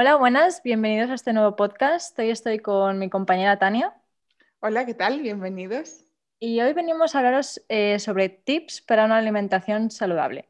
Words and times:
Hola, 0.00 0.14
buenas, 0.14 0.62
bienvenidos 0.62 1.10
a 1.10 1.14
este 1.14 1.32
nuevo 1.32 1.56
podcast. 1.56 2.16
Hoy 2.20 2.30
estoy 2.30 2.60
con 2.60 3.00
mi 3.00 3.10
compañera 3.10 3.58
Tania. 3.58 3.96
Hola, 4.60 4.86
¿qué 4.86 4.94
tal? 4.94 5.20
Bienvenidos. 5.22 6.04
Y 6.38 6.60
hoy 6.60 6.72
venimos 6.72 7.16
a 7.16 7.18
hablaros 7.18 7.60
eh, 7.68 7.98
sobre 7.98 8.28
tips 8.28 8.80
para 8.80 9.06
una 9.06 9.16
alimentación 9.16 9.90
saludable. 9.90 10.47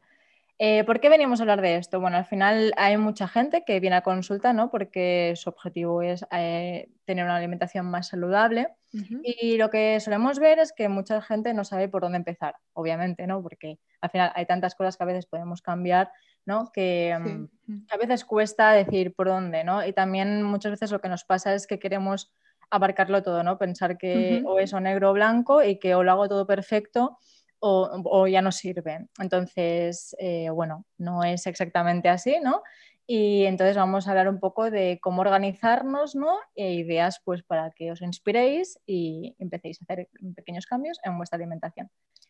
Eh, 0.61 0.83
¿Por 0.83 0.99
qué 0.99 1.07
venimos 1.07 1.39
a 1.39 1.43
hablar 1.43 1.61
de 1.61 1.77
esto? 1.77 2.01
Bueno, 2.01 2.17
al 2.17 2.25
final 2.25 2.73
hay 2.75 2.97
mucha 2.97 3.29
gente 3.29 3.63
que 3.65 3.79
viene 3.79 3.95
a 3.95 4.01
consulta, 4.01 4.51
¿no? 4.51 4.69
Porque 4.69 5.33
su 5.37 5.49
objetivo 5.49 6.01
es 6.01 6.25
eh, 6.31 6.89
tener 7.05 7.23
una 7.23 7.37
alimentación 7.37 7.85
más 7.85 8.09
saludable. 8.09 8.67
Y 8.91 9.55
lo 9.57 9.69
que 9.69 9.99
solemos 10.01 10.37
ver 10.39 10.59
es 10.59 10.73
que 10.73 10.89
mucha 10.89 11.21
gente 11.21 11.53
no 11.53 11.63
sabe 11.63 11.87
por 11.87 12.01
dónde 12.01 12.17
empezar, 12.17 12.55
obviamente, 12.73 13.25
¿no? 13.25 13.41
Porque 13.41 13.79
al 14.01 14.09
final 14.09 14.33
hay 14.35 14.47
tantas 14.47 14.75
cosas 14.75 14.97
que 14.97 15.03
a 15.03 15.07
veces 15.07 15.27
podemos 15.27 15.61
cambiar, 15.61 16.11
¿no? 16.45 16.71
Que, 16.73 17.17
mm, 17.17 17.85
a 17.91 17.97
veces 17.97 18.25
cuesta 18.25 18.71
decir 18.73 19.13
por 19.13 19.27
dónde, 19.27 19.63
¿no? 19.63 19.85
Y 19.85 19.93
también 19.93 20.43
muchas 20.43 20.71
veces 20.71 20.91
lo 20.91 20.99
que 20.99 21.07
nos 21.07 21.23
pasa 21.23 21.53
es 21.53 21.67
que 21.67 21.79
queremos 21.79 22.33
abarcarlo 22.69 23.23
todo, 23.23 23.43
¿no? 23.43 23.57
Pensar 23.57 23.97
que 23.97 24.43
o 24.45 24.59
es 24.59 24.73
o 24.73 24.79
negro 24.81 25.11
o 25.11 25.13
blanco 25.13 25.63
y 25.63 25.79
que 25.79 25.95
o 25.95 26.03
lo 26.03 26.11
hago 26.11 26.27
todo 26.27 26.45
perfecto 26.45 27.17
o, 27.59 28.27
ya 28.27 28.41
no 28.41 28.51
sirve. 28.51 29.07
Entonces, 29.19 30.15
eh, 30.19 30.49
bueno, 30.49 30.85
no 30.97 31.23
es 31.23 31.47
exactamente 31.47 32.09
así, 32.09 32.37
¿no? 32.41 32.63
Y 33.05 33.45
entonces 33.45 33.75
vamos 33.75 34.07
a 34.07 34.11
hablar 34.11 34.29
un 34.29 34.39
poco 34.39 34.69
de 34.69 34.99
cómo 35.01 35.21
organizarnos, 35.21 36.15
¿no? 36.15 36.37
E 36.55 36.73
ideas 36.73 37.21
pues 37.25 37.41
para 37.41 37.71
que 37.71 37.91
os 37.91 38.01
inspiréis 38.01 38.79
y 38.85 39.35
empecéis 39.39 39.81
a 39.81 39.85
hacer 39.85 40.09
pequeños 40.35 40.67
cambios 40.67 40.99
en 41.03 41.17
vuestra 41.17 41.37
alimentación. 41.37 41.89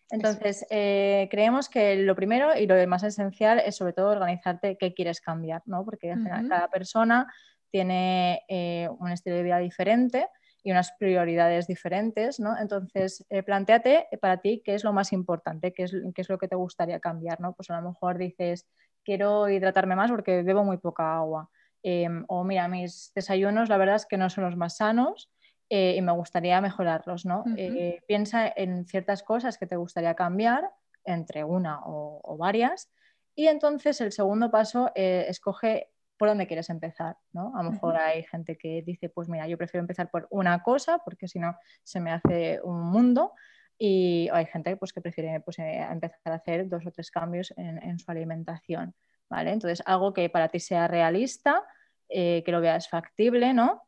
Entonces, 0.10 0.66
eh, 0.70 1.28
creemos 1.30 1.70
que 1.70 1.98
lo 1.98 2.16
primero 2.16 2.58
y 2.58 2.66
lo 2.66 2.88
más 2.88 3.04
esencial 3.04 3.60
es 3.60 3.76
sobre 3.76 3.94
todo 3.94 4.10
organizarte 4.10 4.78
qué 4.78 4.94
quieres 4.94 5.22
cambiar, 5.22 5.62
¿no? 5.66 5.84
Porque 5.84 6.14
al 6.14 6.24
final 6.24 6.48
cada 6.48 6.70
persona 6.70 7.28
tiene 7.70 8.44
eh, 8.48 8.88
un 9.00 9.12
estilo 9.12 9.36
de 9.36 9.44
vida 9.44 9.60
diferente 9.60 10.28
y 10.64 10.72
unas 10.72 10.92
prioridades 11.00 11.68
diferentes, 11.68 12.40
¿no? 12.40 12.58
Entonces, 12.58 13.26
eh, 13.30 13.44
planteate 13.44 14.08
para 14.22 14.38
ti 14.38 14.62
qué 14.64 14.76
es 14.76 14.84
lo 14.84 14.94
más 14.94 15.14
importante, 15.14 15.74
qué 15.74 15.84
es, 15.84 15.96
qué 16.14 16.22
es 16.22 16.30
lo 16.30 16.38
que 16.38 16.48
te 16.48 16.56
gustaría 16.56 17.00
cambiar, 17.00 17.40
¿no? 17.40 17.54
Pues 17.54 17.70
a 17.70 17.80
lo 17.80 17.90
mejor 17.90 18.18
dices, 18.18 18.68
quiero 19.04 19.48
hidratarme 19.50 19.96
más 19.96 20.12
porque 20.12 20.44
bebo 20.44 20.64
muy 20.64 20.78
poca 20.78 21.16
agua. 21.16 21.50
Em, 21.82 22.26
o 22.28 22.44
mira, 22.44 22.68
mis 22.68 23.12
desayunos 23.16 23.70
la 23.70 23.78
verdad 23.78 23.96
es 23.96 24.06
que 24.06 24.18
no 24.18 24.30
son 24.30 24.44
los 24.44 24.58
más 24.58 24.78
sanos 24.78 25.32
eh, 25.70 25.96
y 25.96 26.02
me 26.02 26.12
gustaría 26.12 26.60
mejorarlos, 26.60 27.26
¿no? 27.26 27.46
Eh, 27.56 28.02
piensa 28.06 28.52
en 28.54 28.86
ciertas 28.86 29.24
cosas 29.24 29.58
que 29.58 29.68
te 29.68 29.78
gustaría 29.78 30.14
cambiar 30.16 30.70
entre 31.06 31.46
una 31.46 31.80
o, 31.86 32.20
o 32.24 32.38
varias 32.38 32.90
y 33.34 33.48
entonces 33.48 34.02
el 34.02 34.12
segundo 34.12 34.52
paso, 34.52 34.92
escoge 34.96 35.90
por 36.20 36.28
dónde 36.28 36.48
quieres 36.48 36.70
empezar, 36.70 37.18
¿no? 37.32 37.54
A 37.56 37.64
lo 37.64 37.72
mejor 37.72 37.96
hay 37.96 38.24
gente 38.24 38.58
que 38.58 38.84
dice, 38.86 39.08
pues 39.08 39.30
mira, 39.30 39.48
yo 39.48 39.58
prefiero 39.58 39.82
empezar 39.82 40.12
por 40.12 40.28
una 40.30 40.62
cosa 40.62 41.00
porque 41.00 41.30
si 41.30 41.40
no 41.40 41.56
se 41.82 42.02
me 42.02 42.12
hace 42.12 42.60
un 42.62 42.82
mundo 42.82 43.34
y 43.78 44.28
hay 44.34 44.46
gente 44.46 44.76
pues, 44.76 44.92
que 44.92 45.00
prefiere 45.00 45.40
pues, 45.40 45.58
eh, 45.60 45.88
empezar 45.90 46.34
a 46.34 46.36
hacer 46.36 46.68
dos 46.68 46.86
o 46.86 46.92
tres 46.92 47.10
cambios 47.10 47.54
en, 47.56 47.98
su 47.98 48.12
alimentación, 48.12 48.94
¿vale? 49.30 49.52
Entonces, 49.52 49.82
algo 49.86 50.14
que 50.14 50.30
para 50.30 50.50
ti 50.50 50.60
sea 50.60 50.90
realista, 50.90 51.64
eh, 52.10 52.44
que 52.46 52.52
lo 52.52 52.60
veas 52.60 52.90
factible, 52.90 53.54
¿no? 53.54 53.84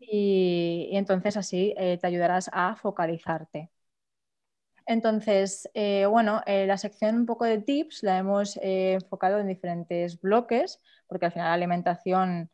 y, 0.00 0.90
entonces 0.92 1.38
así 1.38 1.74
eh, 1.78 1.98
te 1.98 2.06
ayudarás 2.06 2.50
a 2.52 2.76
focalizarte. 2.76 3.70
Entonces, 4.86 5.68
eh, 5.74 6.06
bueno, 6.06 6.42
eh, 6.46 6.66
la 6.66 6.76
sección 6.76 7.16
un 7.16 7.26
poco 7.26 7.44
de 7.44 7.58
tips 7.58 8.02
la 8.02 8.18
hemos 8.18 8.58
eh, 8.58 8.94
enfocado 8.94 9.38
en 9.38 9.48
diferentes 9.48 10.20
bloques, 10.20 10.80
porque 11.06 11.26
al 11.26 11.32
final 11.32 11.48
la 11.48 11.54
alimentación 11.54 12.50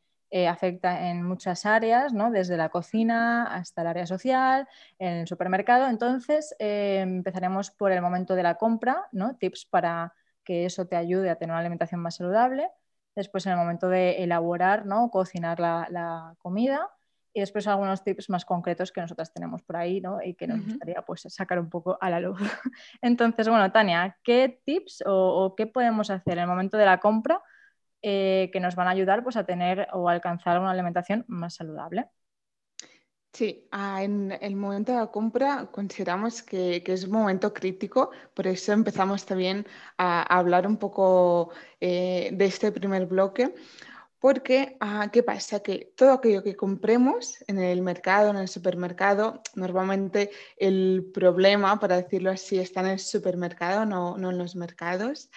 afecta 0.49 1.09
en 1.11 1.25
muchas 1.25 1.67
áreas, 1.67 2.13
¿no? 2.13 2.31
desde 2.31 2.57
la 2.57 2.69
cocina 2.69 3.53
hasta 3.53 3.81
el 3.83 3.89
área 3.89 4.07
social, 4.07 4.69
en 5.01 5.15
el 5.15 5.27
supermercado. 5.27 5.89
Entonces, 5.89 6.55
empezaremos 6.61 7.73
por 7.73 7.91
el 7.91 8.01
momento 8.01 8.37
de 8.37 8.45
la 8.45 8.55
compra, 8.55 9.09
¿no? 9.11 9.37
tips 9.37 9.67
para 9.67 10.15
que 10.45 10.67
eso 10.67 10.87
te 10.87 10.95
ayude 10.95 11.31
a 11.31 11.37
tener 11.37 11.51
una 11.53 11.59
alimentación 11.59 12.01
más 12.01 12.15
saludable. 12.15 12.71
Después, 13.17 13.45
en 13.47 13.53
el 13.53 13.59
momento 13.59 13.89
de 13.89 14.23
elaborar, 14.23 14.87
¿no? 14.87 15.11
cocinar 15.11 15.59
la 15.59 16.37
comida 16.39 16.89
y 17.33 17.41
después 17.41 17.67
algunos 17.67 18.03
tips 18.03 18.31
más 18.31 18.45
concretos 18.45 18.93
que 18.93 19.01
nosotras 19.01 19.33
tenemos 19.33 19.63
por 19.63 19.77
ahí 19.77 20.01
¿no? 20.01 20.23
y 20.23 20.35
que 20.35 20.47
nos 20.47 20.65
gustaría 20.65 21.03
pues, 21.03 21.23
sacar 21.29 21.59
un 21.59 21.71
poco 21.71 21.97
a 22.01 22.11
la 22.11 22.21
luz. 22.21 22.39
Entonces, 23.03 23.49
bueno, 23.49 23.71
Tania, 23.71 24.17
¿qué 24.23 24.61
tips 24.65 25.05
o, 25.07 25.55
qué 25.57 25.67
podemos 25.67 26.11
hacer 26.11 26.35
en 26.35 26.41
el 26.41 26.49
momento 26.49 26.77
de 26.77 26.87
la 26.87 26.99
compra 26.99 27.43
eh, 28.03 28.51
que 28.53 28.61
nos 28.61 28.75
van 28.75 28.89
a 28.89 28.91
ayudar 28.91 29.23
pues, 29.23 29.37
a 29.37 29.45
tener 29.45 29.89
o 29.93 30.09
alcanzar 30.09 30.59
una 30.59 30.73
alimentación 30.73 31.25
más 31.29 31.55
saludable? 31.55 32.09
Sí, 33.33 33.69
en 33.73 34.33
el 34.41 34.57
momento 34.57 34.91
de 34.91 34.99
la 34.99 35.07
compra 35.07 35.69
consideramos 35.71 36.43
que, 36.43 36.83
es 36.85 37.05
un 37.05 37.13
momento 37.13 37.55
crítico, 37.55 38.11
por 38.35 38.49
eso 38.49 38.73
empezamos 38.73 39.25
también 39.25 39.67
a, 39.99 40.23
hablar 40.23 40.67
un 40.67 40.77
poco 40.77 41.51
eh, 41.81 42.31
de 42.33 42.45
este 42.45 42.73
primer 42.73 43.07
bloque, 43.07 43.55
porque, 44.21 44.77
ah, 44.81 45.09
¿qué 45.11 45.23
pasa? 45.23 45.61
Que 45.61 45.93
todo 45.97 46.13
aquello 46.13 46.43
que 46.43 46.55
compremos 46.55 47.43
en 47.47 47.59
el 47.59 47.81
mercado, 47.81 48.31
en 48.31 48.37
el 48.37 48.49
supermercado, 48.49 49.41
normalmente 49.55 50.31
el 50.59 51.11
problema, 51.13 51.81
para 51.81 51.97
decirlo 51.97 52.31
así, 52.31 52.59
está 52.59 52.81
en 52.81 52.87
el 52.89 52.99
supermercado, 52.99 53.87
no, 53.87 54.17
en 54.17 54.39
los 54.39 54.55
mercados. 54.57 55.31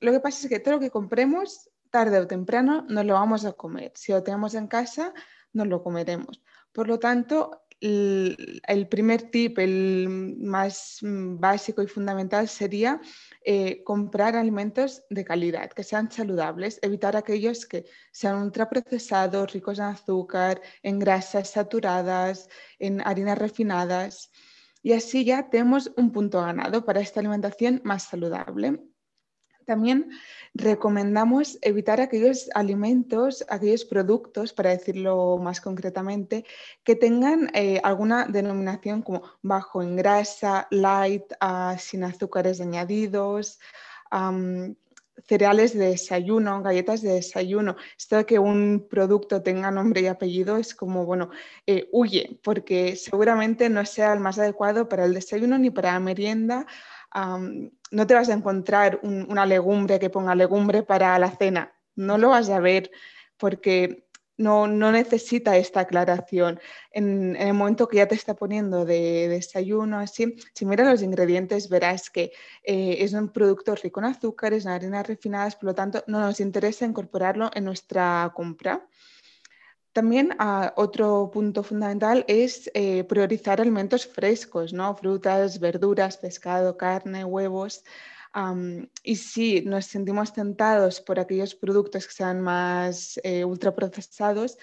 lo 0.00 0.12
que 0.12 0.20
pasa 0.20 0.40
es 0.42 0.48
que 0.48 0.60
todo 0.60 0.74
lo 0.74 0.80
que 0.80 0.90
compremos, 0.90 1.70
tarde 1.90 2.18
o 2.18 2.26
temprano, 2.26 2.86
no 2.88 3.04
lo 3.04 3.14
vamos 3.14 3.44
a 3.44 3.52
comer. 3.52 3.92
Si 3.94 4.12
lo 4.12 4.22
tenemos 4.22 4.54
en 4.54 4.66
casa, 4.66 5.12
no 5.52 5.66
lo 5.66 5.82
comeremos. 5.82 6.42
Por 6.72 6.88
lo 6.88 6.98
tanto, 6.98 7.66
el, 7.80 8.88
primer 8.88 9.30
tip, 9.30 9.58
el 9.58 10.36
más 10.38 10.98
mm, 11.02 11.38
básico 11.38 11.82
y 11.82 11.86
fundamental 11.86 12.48
sería 12.48 13.00
eh, 13.44 13.82
comprar 13.84 14.36
alimentos 14.36 15.02
de 15.10 15.24
calidad, 15.24 15.70
que 15.70 15.84
sean 15.84 16.10
saludables, 16.10 16.78
evitar 16.82 17.16
aquellos 17.16 17.66
que 17.66 17.86
sean 18.12 18.42
ultraprocesados, 18.42 19.52
ricos 19.52 19.78
en 19.78 19.84
azúcar, 19.84 20.60
en 20.82 20.98
grasas 20.98 21.50
saturadas, 21.50 22.48
en 22.78 23.00
harinas 23.00 23.38
refinadas. 23.38 24.30
Y 24.82 24.92
así 24.92 25.24
ya 25.24 25.50
tenemos 25.50 25.92
un 25.96 26.12
punto 26.12 26.40
ganado 26.40 26.84
para 26.84 27.00
esta 27.00 27.20
alimentación 27.20 27.80
más 27.84 28.04
saludable. 28.04 28.80
También 29.68 30.08
recomendamos 30.54 31.58
evitar 31.60 32.00
aquellos 32.00 32.48
alimentos, 32.54 33.44
aquellos 33.50 33.84
productos, 33.84 34.54
para 34.54 34.70
decirlo 34.70 35.36
más 35.36 35.60
concretamente, 35.60 36.46
que 36.84 36.96
tengan 36.96 37.50
eh, 37.52 37.78
alguna 37.84 38.24
denominación 38.24 39.02
como 39.02 39.24
bajo 39.42 39.82
en 39.82 39.94
grasa, 39.94 40.68
light, 40.70 41.24
ah, 41.40 41.76
sin 41.78 42.02
azúcares 42.04 42.62
añadidos. 42.62 43.60
cereales 45.26 45.74
de 45.74 45.88
desayuno, 45.90 46.62
galletas 46.62 47.02
de 47.02 47.12
desayuno. 47.12 47.76
Esto 47.98 48.16
de 48.16 48.24
que 48.24 48.38
un 48.38 48.86
producto 48.88 49.42
tenga 49.42 49.70
nombre 49.70 50.00
y 50.00 50.06
apellido 50.06 50.56
es 50.56 50.74
como, 50.74 51.04
bueno, 51.04 51.28
eh, 51.66 51.88
huye, 51.92 52.40
porque 52.42 52.96
seguramente 52.96 53.68
no 53.68 53.84
sea 53.84 54.14
el 54.14 54.20
más 54.20 54.38
adecuado 54.38 54.88
para 54.88 55.04
el 55.04 55.12
desayuno 55.12 55.58
ni 55.58 55.70
para 55.70 55.92
la 55.92 56.00
merienda 56.00 56.66
no 57.90 58.06
te 58.06 58.14
vas 58.14 58.28
a 58.28 58.34
encontrar 58.34 59.00
una 59.02 59.46
legumbre 59.46 59.98
que 59.98 60.10
ponga 60.10 60.34
legumbre 60.34 60.82
para 60.82 61.18
la 61.18 61.30
cena, 61.30 61.72
no 61.94 62.18
lo 62.18 62.30
vas 62.30 62.48
a 62.50 62.60
ver 62.60 62.90
porque 63.36 64.08
no, 64.38 64.68
necesita 64.68 65.56
esta 65.56 65.80
aclaración. 65.80 66.60
En, 66.92 67.36
el 67.36 67.54
momento 67.54 67.88
que 67.88 67.98
ya 67.98 68.06
te 68.06 68.14
está 68.14 68.34
poniendo 68.34 68.84
de, 68.84 69.28
desayuno, 69.28 69.98
así, 69.98 70.36
si 70.54 70.64
miras 70.64 70.86
los 70.86 71.02
ingredientes 71.02 71.68
verás 71.68 72.08
que 72.08 72.32
eh, 72.62 72.98
es 73.00 73.12
un 73.12 73.30
producto 73.30 73.74
rico 73.74 74.00
en 74.00 74.06
azúcares, 74.06 74.64
en 74.64 74.70
harinas 74.70 75.06
refinadas, 75.06 75.56
por 75.56 75.64
lo 75.64 75.74
tanto 75.74 76.04
no 76.06 76.20
nos 76.20 76.40
interesa 76.40 76.86
incorporarlo 76.86 77.50
en 77.52 77.64
nuestra 77.64 78.32
compra. 78.34 78.86
También 79.98 80.36
ah, 80.38 80.72
otro 80.76 81.28
punto 81.32 81.64
fundamental 81.64 82.24
es 82.28 82.70
eh, 82.72 83.02
priorizar 83.02 83.60
alimentos 83.60 84.06
frescos, 84.06 84.72
¿no? 84.72 84.94
frutas, 84.94 85.58
verduras, 85.58 86.16
pescado, 86.18 86.76
carne, 86.76 87.24
huevos. 87.24 87.82
y 89.02 89.16
si 89.16 89.62
nos 89.62 89.86
sentimos 89.86 90.32
tentados 90.32 91.00
por 91.00 91.18
aquellos 91.18 91.56
productos 91.56 92.06
que 92.06 92.12
sean 92.12 92.40
más 92.40 93.18
eh, 93.24 93.44
ultraprocesados, 93.44 94.56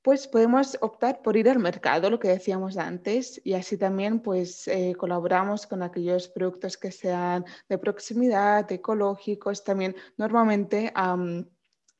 pues 0.00 0.26
podemos 0.26 0.78
optar 0.80 1.20
por 1.20 1.36
ir 1.36 1.50
al 1.50 1.58
mercado, 1.58 2.08
lo 2.08 2.18
que 2.18 2.28
decíamos 2.28 2.78
antes, 2.78 3.38
y 3.44 3.52
así 3.52 3.76
también 3.76 4.20
pues 4.20 4.68
eh, 4.68 4.94
colaboramos 4.96 5.66
con 5.66 5.82
aquellos 5.82 6.28
productos 6.28 6.78
que 6.78 6.92
sean 6.92 7.44
de 7.68 7.76
proximidad, 7.76 8.72
ecológicos, 8.72 9.64
también 9.64 9.94
normalmente 10.16 10.94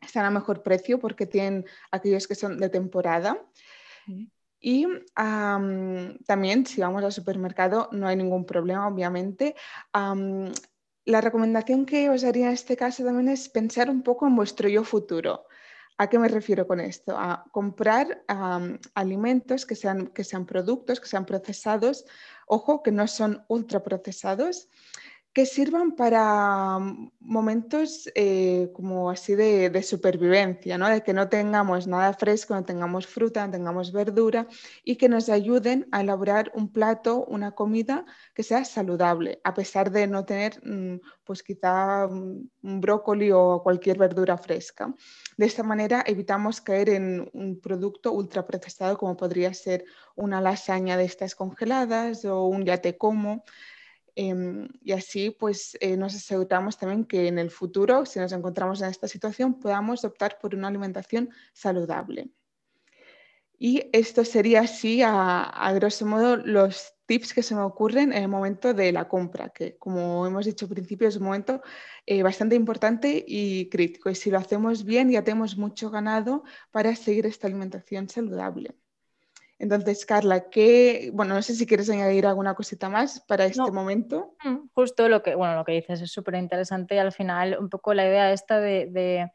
están 0.07 0.25
a 0.25 0.31
mejor 0.31 0.63
precio 0.63 0.99
porque 0.99 1.27
tienen 1.27 1.67
aquellos 1.91 2.27
que 2.27 2.35
son 2.35 2.59
de 2.59 2.69
temporada. 2.69 3.39
Y 4.61 4.87
también 5.15 6.67
si 6.67 6.81
vamos 6.81 7.05
al 7.05 7.13
supermercado 7.13 7.89
no 7.93 8.09
hay 8.09 8.17
ningún 8.17 8.47
problema, 8.47 8.89
obviamente. 8.89 9.55
la 9.93 11.21
recomendación 11.21 11.87
que 11.87 12.11
os 12.11 12.25
haría 12.25 12.47
en 12.47 12.53
este 12.53 12.77
caso 12.77 13.05
también 13.05 13.29
es 13.29 13.49
pensar 13.49 13.91
un 13.91 14.03
poco 14.03 14.27
en 14.27 14.35
vuestro 14.35 14.69
yo 14.69 14.83
futuro. 14.83 15.47
¿A 15.99 16.09
qué 16.09 16.19
me 16.19 16.29
refiero 16.29 16.67
con 16.67 16.81
esto? 16.81 17.17
A 17.17 17.45
comprar 17.53 18.23
alimentos 18.95 19.65
que 19.65 19.77
sean, 19.77 20.09
que 20.09 20.25
sean 20.25 20.45
productos, 20.45 21.01
que 21.01 21.09
sean 21.09 21.25
procesados, 21.25 22.05
ojo, 22.47 22.83
que 22.83 22.93
no 22.93 23.07
son 23.07 23.45
ultraprocesados, 23.49 24.69
que 25.37 25.45
sirvan 25.45 25.93
para 25.93 26.79
mm, 26.79 27.11
momentos 27.21 28.11
eh, 28.15 28.71
como 28.73 29.11
así 29.11 29.35
de, 29.35 29.83
supervivencia, 29.83 30.79
¿no? 30.79 30.89
de 30.89 31.03
que 31.03 31.13
no 31.13 31.29
tengamos 31.29 31.87
nada 31.87 32.15
fresco, 32.15 32.55
no 32.55 32.65
tengamos 32.65 33.07
fruta, 33.07 33.45
no 33.45 33.53
tengamos 33.53 33.93
verdura 33.93 34.49
y 34.83 34.97
que 34.97 35.11
nos 35.11 35.29
ayuden 35.29 35.89
a 35.93 36.01
elaborar 36.01 36.51
un 36.55 36.73
plato, 36.73 37.27
una 37.27 37.51
comida 37.51 38.07
que 38.33 38.43
sea 38.43 38.65
saludable, 38.65 39.39
a 39.45 39.53
pesar 39.53 39.91
de 39.91 40.07
no 40.07 40.25
tener 40.25 40.59
mm, 40.65 41.01
pues 41.23 41.43
quizá 41.43 42.07
mm, 42.07 42.49
un 42.63 42.81
brócoli 42.81 43.31
o 43.31 43.61
cualquier 43.63 43.99
verdura 43.99 44.39
fresca. 44.39 44.95
De 45.37 45.45
esta 45.45 45.63
manera 45.63 46.03
evitamos 46.07 46.63
caer 46.63 46.89
en 46.89 47.29
un 47.35 47.61
producto 47.61 48.11
ultraprocesado 48.13 48.97
como 48.97 49.19
podría 49.19 49.53
ser 49.53 49.85
una 50.15 50.41
lasaña 50.41 50.97
de 50.97 51.05
estas 51.05 51.35
congeladas 51.35 52.25
o 52.25 52.47
un 52.47 52.65
yate 52.65 52.97
como 52.97 53.45
Em, 54.19 54.69
y 54.83 54.93
así 54.93 55.31
pues 55.31 55.77
eh, 55.81 55.97
nos 55.99 56.15
aseguramos 56.15 56.79
también 56.79 57.05
que 57.05 57.29
en 57.29 57.39
el 57.39 57.51
futuro, 57.51 58.07
si 58.07 58.19
nos 58.19 58.33
encontramos 58.33 58.81
en 58.81 58.89
esta 58.89 59.09
situación, 59.09 59.61
podamos 59.61 60.05
optar 60.05 60.39
por 60.41 60.55
una 60.55 60.69
alimentación 60.69 61.31
saludable. 61.53 62.31
Y 63.59 63.89
esto 63.93 64.25
sería 64.25 64.61
así, 64.63 65.03
a, 65.03 65.73
grosso 65.75 66.07
modo, 66.07 66.37
los 66.37 66.95
tips 67.07 67.33
que 67.35 67.43
se 67.43 67.55
me 67.55 67.63
ocurren 67.63 68.13
en 68.13 68.23
el 68.23 68.29
momento 68.29 68.75
de 68.75 68.93
la 68.93 69.09
compra, 69.09 69.51
que 69.51 69.77
como 69.79 70.27
hemos 70.27 70.45
dicho 70.47 70.67
al 70.67 70.73
principio 70.73 71.09
es 71.09 71.17
un 71.17 71.25
momento 71.25 71.63
eh, 72.07 72.23
bastante 72.23 72.55
importante 72.57 73.25
y 73.27 73.69
crítico. 73.71 74.11
Y 74.11 74.15
si 74.15 74.31
lo 74.31 74.39
hacemos 74.39 74.85
bien, 74.85 75.11
ya 75.11 75.25
tenemos 75.25 75.57
mucho 75.57 75.91
ganado 75.91 76.43
para 76.71 76.95
seguir 76.97 77.27
esta 77.27 77.47
alimentación 77.47 78.09
saludable. 78.09 78.75
Entonces, 79.59 80.05
Carla, 80.05 80.51
¿qué, 80.51 81.11
bueno, 81.15 81.35
no 81.35 81.43
sé 81.43 81.55
si 81.55 81.67
quieres 81.67 81.89
añadir 81.89 82.27
alguna 82.27 82.55
cosita 82.55 82.89
más 82.91 83.21
para 83.21 83.47
este 83.47 83.71
momento. 83.71 84.35
Mm, 84.45 84.69
justo 84.75 85.09
lo 85.09 85.23
que, 85.23 85.35
bueno, 85.35 85.55
lo 85.55 85.65
que 85.65 85.73
dices 85.73 86.03
es 86.03 86.13
súper 86.13 86.35
interesante 86.35 86.95
y 86.95 86.99
al 86.99 87.13
final 87.13 87.57
un 87.59 87.71
poco 87.71 87.95
la 87.95 88.07
idea 88.07 88.33
esta 88.33 88.61
de, 88.61 89.31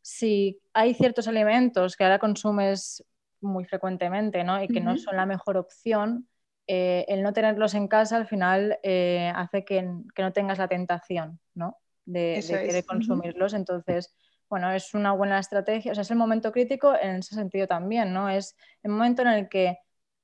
si 0.00 0.58
hay 0.72 0.94
ciertos 0.94 1.28
alimentos 1.28 1.96
que 1.96 2.04
ahora 2.04 2.18
consumes 2.18 3.04
muy 3.42 3.64
frecuentemente 3.66 4.44
¿no? 4.44 4.62
y 4.62 4.68
que 4.68 4.80
no 4.80 4.96
son 4.96 5.16
la 5.16 5.26
mejor 5.26 5.58
opción, 5.58 6.26
eh, 6.66 7.04
el 7.08 7.22
no 7.22 7.32
tenerlos 7.34 7.74
en 7.74 7.86
casa 7.86 8.16
al 8.16 8.26
final 8.26 8.78
eh, 8.82 9.30
hace 9.36 9.64
que, 9.64 9.82
no 9.82 10.32
tengas 10.32 10.58
la 10.58 10.68
tentación 10.68 11.38
¿no? 11.54 11.76
de, 12.06 12.42
querer 12.48 12.86
consumirlos. 12.86 13.52
Entonces, 13.52 14.14
bueno, 14.48 14.72
es 14.72 14.94
una 14.94 15.12
buena 15.12 15.38
estrategia, 15.38 15.92
o 15.92 15.94
sea, 15.94 16.02
es 16.02 16.10
el 16.10 16.16
momento 16.16 16.52
crítico 16.52 16.94
en 17.00 17.16
ese 17.16 17.34
sentido 17.34 17.66
también, 17.66 18.12
¿no? 18.12 18.28
Es 18.28 18.56
el 18.82 18.92
momento 18.92 19.22
en 19.22 19.28
el 19.28 19.48
que 19.48 19.78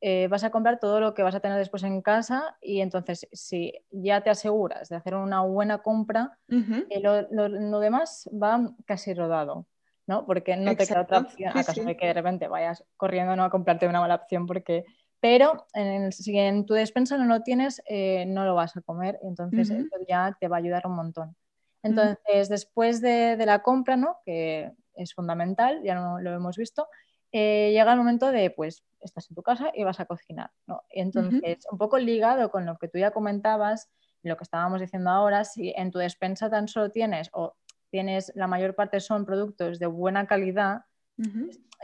eh, 0.04 0.26
vas 0.28 0.42
a 0.42 0.50
comprar 0.50 0.80
todo 0.80 0.98
lo 0.98 1.14
que 1.14 1.22
vas 1.22 1.36
a 1.36 1.38
tener 1.38 1.58
después 1.58 1.84
en 1.84 2.02
casa 2.02 2.56
y 2.60 2.80
entonces 2.80 3.28
si 3.30 3.72
ya 3.92 4.20
te 4.20 4.30
aseguras 4.30 4.88
de 4.88 4.96
hacer 4.96 5.14
una 5.14 5.42
buena 5.42 5.78
compra, 5.78 6.36
eh, 6.48 7.00
lo, 7.00 7.78
demás 7.78 8.28
va 8.32 8.74
casi 8.84 9.14
rodado, 9.14 9.68
¿no? 10.08 10.26
Porque 10.26 10.56
no 10.56 10.74
te 10.76 10.88
queda 10.88 11.02
otra 11.02 11.18
opción, 11.18 11.56
acaso 11.56 11.84
de 11.84 11.96
que 11.96 12.06
de 12.06 12.14
repente 12.14 12.48
vayas 12.48 12.84
corriendo 12.96 13.36
¿no? 13.36 13.44
a 13.44 13.50
comprarte 13.50 13.86
una 13.86 14.00
mala 14.00 14.16
opción 14.16 14.46
porque... 14.46 14.84
Pero 15.20 15.68
en 15.72 16.10
si 16.10 16.36
en 16.36 16.66
tu 16.66 16.74
despensa 16.74 17.16
no 17.16 17.26
lo 17.26 17.42
tienes, 17.42 17.80
eh, 17.86 18.26
no 18.26 18.44
lo 18.44 18.56
vas 18.56 18.76
a 18.76 18.80
comer, 18.80 19.20
entonces 19.22 19.70
eso 19.70 19.96
ya 20.08 20.36
te 20.40 20.48
va 20.48 20.56
a 20.56 20.58
ayudar 20.58 20.84
un 20.84 20.96
montón. 20.96 21.36
Entonces, 21.82 22.48
después 22.48 23.00
de, 23.00 23.36
la 23.44 23.62
compra, 23.62 23.96
¿no? 23.96 24.18
que 24.24 24.72
es 24.94 25.14
fundamental, 25.14 25.82
ya 25.82 25.94
no 25.94 26.20
lo 26.20 26.32
hemos 26.32 26.56
visto, 26.56 26.86
eh, 27.32 27.70
llega 27.72 27.92
el 27.92 27.98
momento 27.98 28.30
de, 28.30 28.50
pues, 28.50 28.84
estás 29.00 29.28
en 29.30 29.34
tu 29.34 29.42
casa 29.42 29.72
y 29.74 29.84
vas 29.84 30.00
a 30.00 30.06
cocinar. 30.06 30.50
¿no? 30.66 30.82
Entonces, 30.90 31.66
un 31.70 31.78
poco 31.78 31.98
ligado 31.98 32.50
con 32.50 32.66
lo 32.66 32.76
que 32.76 32.88
tú 32.88 32.98
ya 32.98 33.10
comentabas, 33.10 33.90
lo 34.22 34.36
que 34.36 34.44
estábamos 34.44 34.80
diciendo 34.80 35.10
ahora, 35.10 35.44
si 35.44 35.72
en 35.76 35.90
tu 35.90 35.98
despensa 35.98 36.48
tan 36.50 36.68
solo 36.68 36.90
tienes 36.90 37.28
o 37.32 37.54
tienes, 37.90 38.32
la 38.36 38.46
mayor 38.46 38.74
parte 38.74 39.00
son 39.00 39.26
productos 39.26 39.78
de 39.78 39.86
buena 39.86 40.26
calidad, 40.26 40.82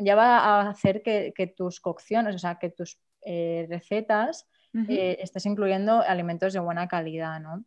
ya 0.01 0.15
va 0.15 0.39
a 0.39 0.71
hacer 0.71 1.03
que, 1.03 1.55
tus 1.57 1.81
cocciones, 1.81 2.35
o 2.35 2.39
sea, 2.39 2.59
que 2.59 2.71
tus 2.71 3.01
eh, 3.23 3.67
recetas 3.69 4.47
eh, 4.89 5.19
estés 5.21 5.47
incluyendo 5.47 6.03
alimentos 6.03 6.53
de 6.53 6.61
buena 6.61 6.87
calidad, 6.89 7.41
¿no? 7.41 7.65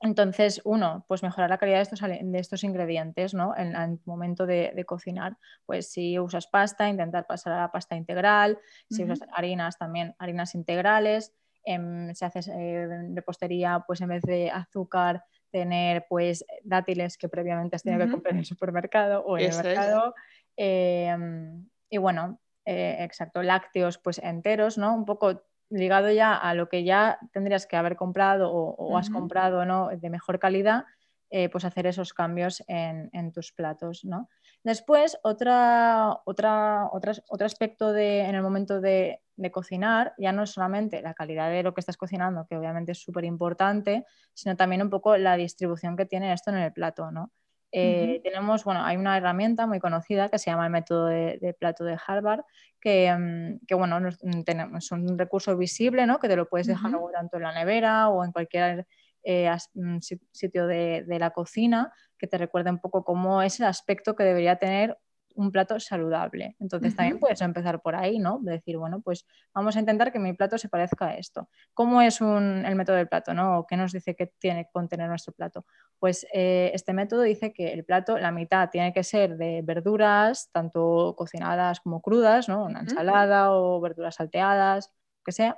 Entonces, 0.00 0.60
uno, 0.64 1.04
pues 1.08 1.22
mejorar 1.22 1.50
la 1.50 1.58
calidad 1.58 1.78
de 1.78 1.82
estos, 1.82 2.00
de 2.00 2.38
estos 2.38 2.62
ingredientes, 2.62 3.34
¿no? 3.34 3.56
En, 3.56 3.74
el 3.74 3.98
momento 4.04 4.46
de, 4.46 4.84
cocinar. 4.86 5.36
Pues 5.66 5.90
si 5.90 6.18
usas 6.18 6.46
pasta, 6.46 6.88
intentar 6.88 7.26
pasar 7.26 7.54
a 7.54 7.60
la 7.62 7.72
pasta 7.72 7.96
integral. 7.96 8.58
Si 8.90 9.02
usas 9.02 9.20
harinas, 9.32 9.76
también 9.76 10.14
harinas 10.18 10.54
integrales. 10.54 11.32
Em, 11.64 12.14
si 12.14 12.24
haces 12.24 12.48
eh, 12.48 12.86
repostería, 13.12 13.84
pues 13.86 14.00
en 14.00 14.08
vez 14.08 14.22
de 14.22 14.50
azúcar, 14.50 15.24
tener 15.50 16.06
pues 16.08 16.44
dátiles 16.62 17.18
que 17.18 17.28
previamente 17.28 17.76
has 17.76 17.82
tenido 17.82 18.04
que 18.06 18.12
comprar 18.12 18.34
en 18.34 18.40
el 18.40 18.46
supermercado 18.46 19.24
o 19.24 19.36
en 19.36 19.50
el 19.50 19.56
mercado. 19.56 20.14
Em, 20.56 21.68
y 21.90 21.98
bueno, 21.98 22.40
eh, 22.64 22.98
exacto, 23.00 23.42
lácteos 23.42 23.98
pues 23.98 24.18
enteros, 24.18 24.78
¿no? 24.78 24.94
Un 24.94 25.04
poco 25.04 25.47
ligado 25.70 26.10
ya 26.10 26.34
a 26.34 26.54
lo 26.54 26.68
que 26.68 26.84
ya 26.84 27.18
tendrías 27.32 27.66
que 27.66 27.76
haber 27.76 27.96
comprado 27.96 28.50
o, 28.52 28.96
has 28.96 29.10
comprado 29.10 29.64
¿no? 29.64 29.88
de 29.88 30.10
mejor 30.10 30.38
calidad, 30.38 30.84
eh, 31.30 31.50
pues 31.50 31.66
hacer 31.66 31.86
esos 31.86 32.14
cambios 32.14 32.64
en, 32.68 33.32
tus 33.32 33.52
platos. 33.52 34.04
¿no? 34.04 34.28
Después, 34.64 35.18
otra, 35.22 36.20
otra, 36.24 36.88
otro 36.90 37.46
aspecto 37.46 37.92
de, 37.92 38.20
en 38.20 38.34
el 38.34 38.42
momento 38.42 38.80
de, 38.80 39.20
cocinar, 39.52 40.14
ya 40.18 40.32
no 40.32 40.42
es 40.42 40.50
solamente 40.50 41.00
la 41.02 41.14
calidad 41.14 41.50
de 41.50 41.62
lo 41.62 41.72
que 41.74 41.80
estás 41.80 41.96
cocinando, 41.96 42.46
que 42.48 42.56
obviamente 42.56 42.92
es 42.92 42.98
súper 42.98 43.24
importante, 43.24 44.04
sino 44.34 44.56
también 44.56 44.82
un 44.82 44.90
poco 44.90 45.16
la 45.16 45.36
distribución 45.36 45.96
que 45.96 46.06
tiene 46.06 46.32
esto 46.32 46.50
en 46.50 46.56
el 46.56 46.72
plato. 46.72 47.10
¿no? 47.10 47.30
Eh, 47.70 48.20
tenemos, 48.22 48.64
bueno, 48.64 48.82
hay 48.84 48.96
una 48.96 49.16
herramienta 49.16 49.66
muy 49.66 49.78
conocida 49.78 50.28
que 50.28 50.38
se 50.38 50.50
llama 50.50 50.66
el 50.66 50.72
método 50.72 51.06
de, 51.06 51.56
plato 51.58 51.84
de 51.84 51.98
Harvard, 52.06 52.40
que, 52.80 53.12
mm, 53.12 53.76
bueno, 53.76 54.00
mm, 54.00 54.42
tenemos, 54.42 54.84
es 54.84 54.92
un 54.92 55.18
recurso 55.18 55.56
visible, 55.56 56.06
¿no? 56.06 56.18
Que 56.18 56.28
te 56.28 56.36
lo 56.36 56.48
puedes 56.48 56.66
dejar 56.66 56.92
tanto 57.12 57.36
en 57.36 57.42
la 57.42 57.52
nevera 57.52 58.08
o 58.08 58.24
en 58.24 58.32
cualquier 58.32 58.86
eh, 59.22 59.50
mm, 59.74 59.98
sitio 60.32 60.66
de, 60.66 61.04
de, 61.06 61.18
la 61.18 61.30
cocina, 61.30 61.92
que 62.16 62.26
te 62.26 62.38
recuerde 62.38 62.70
un 62.70 62.78
poco 62.78 63.04
cómo 63.04 63.42
es 63.42 63.60
el 63.60 63.66
aspecto 63.66 64.16
que 64.16 64.24
debería 64.24 64.56
tener 64.56 64.96
un 65.38 65.52
plato 65.52 65.78
saludable. 65.78 66.56
Entonces 66.58 66.96
también 66.96 67.20
puedes 67.20 67.40
empezar 67.40 67.80
por 67.80 67.94
ahí, 67.94 68.18
¿no? 68.18 68.38
decir, 68.42 68.76
bueno, 68.76 69.00
pues 69.00 69.26
vamos 69.54 69.76
a 69.76 69.80
intentar 69.80 70.12
que 70.12 70.18
mi 70.18 70.32
plato 70.32 70.58
se 70.58 70.68
parezca 70.68 71.06
a 71.06 71.14
esto. 71.14 71.48
¿Cómo 71.74 72.02
es 72.02 72.20
el 72.20 72.74
método 72.74 72.96
del 72.96 73.08
plato, 73.08 73.34
¿no? 73.34 73.64
¿Qué 73.68 73.76
nos 73.76 73.92
dice 73.92 74.16
que 74.16 74.26
tiene 74.26 74.64
que 74.64 74.70
contener 74.72 75.08
nuestro 75.08 75.32
plato? 75.32 75.64
Pues 75.98 76.26
eh, 76.32 76.72
este 76.74 76.92
método 76.92 77.22
dice 77.22 77.52
que 77.52 77.72
el 77.72 77.84
plato, 77.84 78.18
la 78.18 78.32
mitad 78.32 78.68
tiene 78.70 78.92
que 78.92 79.04
ser 79.04 79.36
de 79.36 79.62
verduras, 79.62 80.50
tanto 80.52 81.14
cocinadas 81.16 81.80
como 81.80 82.02
crudas, 82.02 82.48
¿no? 82.48 82.64
Una 82.64 82.80
ensalada 82.80 83.52
o 83.52 83.80
verduras 83.80 84.16
salteadas, 84.16 84.88
lo 84.88 85.24
que 85.24 85.32
sea 85.32 85.56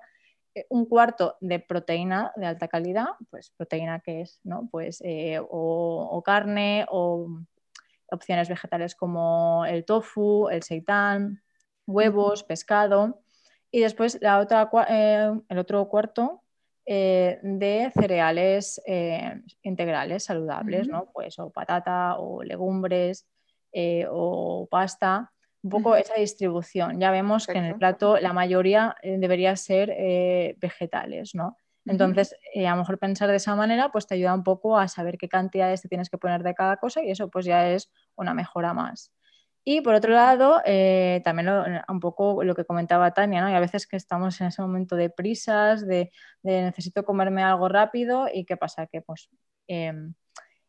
eh, 0.55 0.67
un 0.69 0.87
cuarto 0.87 1.37
de 1.41 1.61
proteína 1.61 2.33
de 2.37 2.47
alta 2.47 2.69
calidad, 2.69 3.07
pues 3.31 3.53
proteína 3.57 4.01
que 4.01 4.23
es, 4.23 4.41
¿no? 4.43 4.69
Pues 4.71 5.01
eh, 5.05 5.41
o, 5.41 6.23
carne 6.25 6.87
o 6.91 7.29
opciones 8.13 8.49
vegetales 8.49 8.95
como 8.95 9.65
el 9.67 9.85
tofu, 9.85 10.49
el 10.49 10.63
seitán, 10.63 11.43
huevos, 11.87 12.45
pescado. 12.45 13.23
Y 13.71 13.81
después 13.81 14.19
la 14.21 14.39
otra, 14.39 14.71
eh, 14.89 15.33
el 15.49 15.59
otro 15.59 15.89
cuarto 15.89 16.43
eh, 16.87 17.39
de 17.43 17.93
cereales 17.95 18.81
eh, 18.87 19.41
integrales 19.63 20.25
saludables, 20.25 20.89
¿no? 20.89 21.11
Pues 21.13 21.39
o 21.39 21.51
patata 21.51 22.19
o 22.19 22.43
legumbres 22.43 23.27
o 24.11 24.67
pasta. 24.71 25.33
Un 25.63 25.71
poco 25.71 25.95
esa 25.95 26.15
distribución. 26.15 26.99
Ya 26.99 27.11
vemos 27.11 27.47
que 27.47 27.59
en 27.59 27.67
el 27.67 27.77
plato 27.77 28.19
la 28.19 28.33
mayoría 28.33 28.97
debería 29.03 29.55
ser 29.57 29.95
vegetales, 30.59 31.35
¿no? 31.35 31.57
Entonces, 31.91 32.37
eh, 32.55 32.69
a 32.69 32.71
lo 32.71 32.79
mejor 32.79 32.99
pensar 32.99 33.29
de 33.29 33.37
esa 33.37 33.57
manera, 33.57 33.91
pues 33.91 34.07
te 34.07 34.15
ayuda 34.15 34.33
un 34.33 34.45
poco 34.45 34.79
a 34.79 34.87
saber 34.87 35.19
qué 35.19 35.29
cantidades 35.29 35.83
te 35.83 35.89
tienes 35.89 36.09
que 36.09 36.19
poner 36.19 36.45
de 36.45 36.55
cada 36.55 36.77
cosa 36.77 37.03
y 37.03 37.11
eso 37.11 37.29
pues 37.29 37.45
ya 37.45 37.69
es 37.69 37.91
una 38.15 38.33
mejora 38.33 38.73
más. 38.73 39.13
Y 39.65 39.81
por 39.81 39.95
otro 39.95 40.13
lado, 40.13 40.63
eh, 40.65 41.21
también 41.25 41.49
un 41.89 42.01
poco 42.01 42.45
lo 42.45 42.55
que 42.55 42.65
comentaba 42.65 43.13
Tania, 43.13 43.43
¿no? 43.43 43.51
Y 43.51 43.55
a 43.55 43.61
veces 43.61 43.87
que 43.89 43.97
estamos 43.97 44.41
en 44.41 44.47
ese 44.47 44.63
momento 44.63 44.95
de 44.95 45.11
prisas, 45.11 45.87
de, 45.87 46.13
necesito 46.45 47.05
comerme 47.05 47.43
algo 47.43 47.69
rápido 47.69 48.29
y 48.33 48.45
qué 48.45 48.57
pasa, 48.57 48.87
que 48.87 49.03
pues 49.03 49.29
em, 49.67 50.15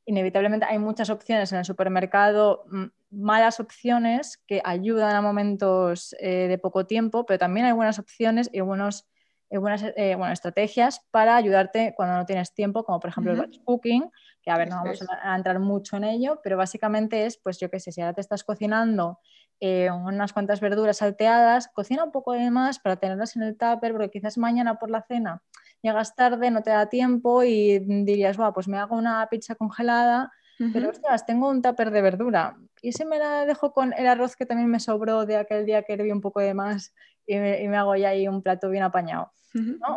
inevitablemente 0.05 0.65
hay 0.65 0.79
muchas 0.79 1.09
opciones 1.09 1.51
en 1.51 1.59
el 1.59 1.65
supermercado, 1.65 2.65
malas 3.11 3.59
opciones 3.59 4.41
que 4.47 4.61
ayudan 4.65 5.15
a 5.15 5.21
momentos 5.21 6.15
eh, 6.19 6.47
de 6.47 6.57
poco 6.57 6.87
tiempo, 6.87 7.25
pero 7.25 7.37
también 7.37 7.67
hay 7.67 7.73
buenas 7.73 7.99
opciones 7.99 8.49
y 8.51 8.59
buenos 8.61 9.10
buenas 9.59 9.83
bueno, 9.95 10.31
estrategias 10.31 11.05
para 11.11 11.35
ayudarte 11.35 11.93
cuando 11.95 12.15
no 12.15 12.25
tienes 12.25 12.53
tiempo, 12.53 12.83
como 12.83 12.99
por 12.99 13.09
ejemplo 13.09 13.33
el 13.33 13.39
batch 13.39 13.57
cooking, 13.65 14.09
que 14.41 14.51
a 14.51 14.57
ver, 14.57 14.69
no 14.69 14.77
vamos 14.77 15.03
a, 15.23 15.35
entrar 15.35 15.59
mucho 15.59 15.97
en 15.97 16.05
ello, 16.05 16.39
pero 16.43 16.57
básicamente 16.57 17.25
es, 17.25 17.37
pues 17.37 17.59
yo 17.59 17.69
qué 17.69 17.79
sé, 17.79 17.91
si 17.91 18.01
ahora 18.01 18.13
te 18.13 18.21
estás 18.21 18.43
cocinando 18.43 19.19
unas 19.59 20.33
cuantas 20.33 20.59
verduras 20.59 20.97
salteadas, 20.97 21.67
cocina 21.67 22.03
un 22.03 22.11
poco 22.11 22.33
de 22.33 22.49
más 22.49 22.79
para 22.79 22.95
tenerlas 22.95 23.35
en 23.35 23.43
el 23.43 23.57
tupper, 23.57 23.91
porque 23.91 24.09
quizás 24.09 24.37
mañana 24.37 24.79
por 24.79 24.89
la 24.89 25.03
cena 25.03 25.43
llegas 25.83 26.15
tarde, 26.15 26.49
no 26.49 26.63
te 26.63 26.71
da 26.71 26.89
tiempo 26.89 27.43
y 27.43 27.79
dirías, 27.79 28.37
wow, 28.37 28.53
pues 28.53 28.67
me 28.67 28.77
hago 28.77 28.95
una 28.95 29.27
pizza 29.29 29.55
congelada 29.55 30.31
pero 30.73 30.89
ostras, 30.89 31.25
tengo 31.25 31.49
un 31.49 31.61
tupper 31.61 31.91
de 31.91 32.01
verdura. 32.01 32.57
Y 32.81 32.91
si 32.91 33.05
me 33.05 33.17
la 33.17 33.45
dejo 33.45 33.73
con 33.73 33.93
el 33.93 34.07
arroz 34.07 34.35
que 34.35 34.45
también 34.45 34.69
me 34.69 34.79
sobró 34.79 35.25
de 35.25 35.37
aquel 35.37 35.65
día 35.65 35.83
que 35.83 35.93
herví 35.93 36.11
un 36.11 36.21
poco 36.21 36.39
de 36.39 36.53
más 36.53 36.93
y 37.25 37.37
me, 37.37 37.77
hago 37.77 37.95
ya 37.95 38.09
ahí 38.09 38.27
un 38.27 38.41
plato 38.41 38.69
bien 38.69 38.83
apañado. 38.83 39.31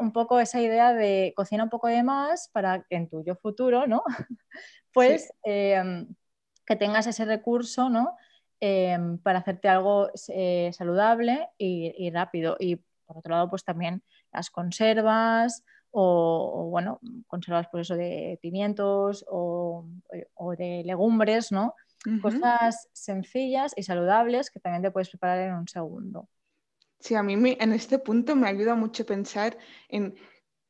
Un 0.00 0.12
poco 0.12 0.40
esa 0.40 0.60
idea 0.60 0.92
de 0.92 1.32
cocina 1.36 1.62
un 1.62 1.70
poco 1.70 1.86
de 1.86 2.02
más 2.02 2.48
para 2.52 2.82
que 2.82 2.96
en 2.96 3.08
tu 3.08 3.24
yo 3.24 3.36
futuro, 3.36 3.86
¿no? 3.86 4.02
pues 4.92 5.32
em, 5.44 6.08
que 6.66 6.74
tengas 6.74 7.06
ese 7.06 7.24
recurso, 7.24 7.88
¿no? 7.88 8.16
Em, 8.58 9.18
para 9.18 9.38
hacerte 9.38 9.68
algo 9.68 10.10
eh, 10.28 10.70
saludable 10.72 11.48
y, 11.56 11.94
y 11.96 12.10
rápido. 12.10 12.56
Y 12.58 12.76
por 13.06 13.18
otro 13.18 13.34
lado, 13.34 13.48
pues 13.48 13.64
también 13.64 14.02
las 14.32 14.50
conservas, 14.50 15.62
o, 15.96 16.66
bueno, 16.70 16.98
conservas 17.28 17.68
por 17.68 17.78
eso 17.78 17.94
de 17.94 18.36
pimientos 18.42 19.24
o, 19.28 19.86
de 20.58 20.82
legumbres, 20.84 21.52
¿no? 21.52 21.74
Cosas 22.20 22.88
sencillas 22.92 23.72
y 23.76 23.84
saludables 23.84 24.50
que 24.50 24.58
también 24.58 24.82
te 24.82 24.90
puedes 24.90 25.08
preparar 25.08 25.38
en 25.38 25.54
un 25.54 25.68
segundo. 25.68 26.28
Sí, 27.00 27.14
a 27.14 27.22
mí 27.22 27.34
en 27.60 27.72
este 27.72 27.98
punto 27.98 28.34
me 28.36 28.48
ayuda 28.48 28.74
mucho 28.74 29.04
pensar 29.04 29.58
en, 29.88 30.14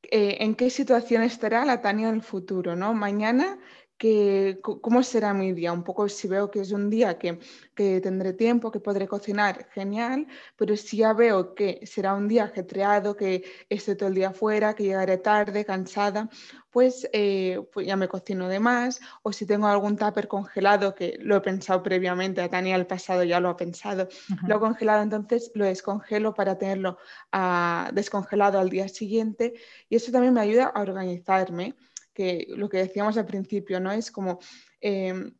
eh, 0.02 0.38
en 0.40 0.54
qué 0.56 0.70
situación 0.70 1.22
estará 1.22 1.64
la 1.64 1.80
Tania 1.82 2.08
en 2.08 2.16
el 2.16 2.22
futuro, 2.22 2.76
¿no? 2.76 2.94
Mañana 2.94 3.58
que, 3.96 4.58
cómo 4.62 5.02
será 5.02 5.32
mi 5.34 5.52
día. 5.52 5.72
Un 5.72 5.84
poco 5.84 6.08
si 6.08 6.28
veo 6.28 6.50
que 6.50 6.60
es 6.60 6.72
un 6.72 6.90
día 6.90 7.18
que, 7.18 7.38
tendré 7.74 8.32
tiempo, 8.32 8.70
que 8.70 8.80
podré 8.80 9.08
cocinar, 9.08 9.68
genial, 9.72 10.26
pero 10.56 10.76
si 10.76 10.98
ya 10.98 11.12
veo 11.12 11.54
que 11.54 11.80
será 11.86 12.14
un 12.14 12.28
día 12.28 12.44
ajetreado, 12.44 13.16
que 13.16 13.44
esté 13.68 13.94
todo 13.96 14.08
el 14.08 14.14
día 14.14 14.32
fuera, 14.32 14.74
que 14.74 14.84
llegaré 14.84 15.18
tarde, 15.18 15.64
cansada, 15.64 16.28
pues, 16.70 17.08
eh, 17.12 17.60
pues, 17.72 17.86
ya 17.86 17.96
me 17.96 18.08
cocino 18.08 18.48
de 18.48 18.60
más. 18.60 19.00
O 19.22 19.32
si 19.32 19.46
tengo 19.46 19.66
algún 19.66 19.96
tupper 19.96 20.28
congelado, 20.28 20.94
que 20.94 21.16
lo 21.20 21.36
he 21.36 21.40
pensado 21.40 21.82
previamente, 21.82 22.40
a 22.40 22.48
Tania 22.48 22.76
el 22.76 22.86
pasado 22.86 23.24
ya 23.24 23.40
lo 23.40 23.48
ha 23.48 23.56
pensado, 23.56 24.08
lo 24.46 24.56
he 24.56 24.58
congelado, 24.58 25.02
entonces 25.02 25.52
lo 25.54 25.64
descongelo 25.64 26.34
para 26.34 26.58
tenerlo 26.58 26.98
ah, 27.32 27.90
descongelado 27.92 28.58
al 28.58 28.70
día 28.70 28.88
siguiente. 28.88 29.54
Y 29.88 29.96
eso 29.96 30.10
también 30.12 30.34
me 30.34 30.40
ayuda 30.40 30.66
a 30.66 30.82
organizarme 30.82 31.74
que 32.14 32.46
lo 32.50 32.68
que 32.68 32.78
decíamos 32.78 33.18
al 33.18 33.26
principio, 33.26 33.80
¿no? 33.80 33.92
Es 33.92 34.10
como 34.10 34.38
em, 34.80 35.34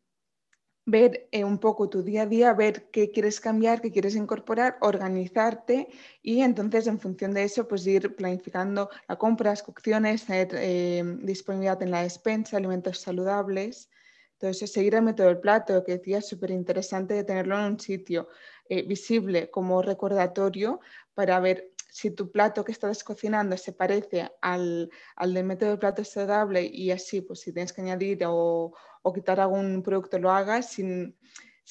ver 0.85 1.27
eh, 1.31 1.43
un 1.43 1.57
poco 1.59 1.89
tu 1.89 2.03
día 2.03 2.23
a 2.23 2.25
día, 2.27 2.53
ver 2.53 2.89
qué 2.91 3.11
quieres 3.11 3.39
cambiar, 3.39 3.81
qué 3.81 3.91
quieres 3.91 4.15
incorporar, 4.15 4.77
organizarte 4.81 5.87
y 6.21 6.41
entonces 6.41 6.85
en 6.87 6.99
función 6.99 7.33
de 7.33 7.43
eso 7.43 7.67
pues 7.67 7.87
ir 7.87 8.15
planificando 8.15 8.89
la 9.07 9.15
compras, 9.15 9.63
cocciones, 9.63 10.25
tener 10.25 10.49
em, 10.55 11.25
disponibilidad 11.25 11.81
en 11.81 11.91
la 11.91 12.03
despensa, 12.03 12.57
alimentos 12.57 12.99
saludables. 12.99 13.89
Entonces, 14.33 14.71
seguir 14.71 14.95
el 14.95 15.01
método 15.01 15.27
del 15.27 15.39
plato, 15.39 15.83
que 15.83 15.93
decía, 15.93 16.21
súper 16.21 16.51
interesante 16.51 17.13
de 17.13 17.23
tenerlo 17.23 17.57
en 17.57 17.65
un 17.73 17.79
sitio 17.79 18.27
eh, 18.67 18.83
visible 18.83 19.49
como 19.49 19.81
recordatorio 19.81 20.81
para 21.13 21.39
ver 21.39 21.71
si 21.95 22.11
tu 22.11 22.29
plato 22.29 22.65
que 22.65 22.73
estás 22.73 23.05
cocinando 23.05 23.55
se 23.55 23.71
parece 23.71 24.29
al, 24.41 24.91
al 25.15 25.33
del 25.33 25.45
método 25.45 25.69
de 25.69 25.77
plato 25.77 26.03
saludable 26.03 26.61
y 26.65 26.91
así, 26.91 27.21
pues 27.21 27.39
si 27.39 27.53
tienes 27.53 27.71
que 27.71 27.79
añadir 27.79 28.19
o, 28.27 28.73
quitar 29.13 29.39
algún 29.39 29.81
producto, 29.81 30.19
lo 30.19 30.29
hagas 30.29 30.71
sin, 30.71 31.17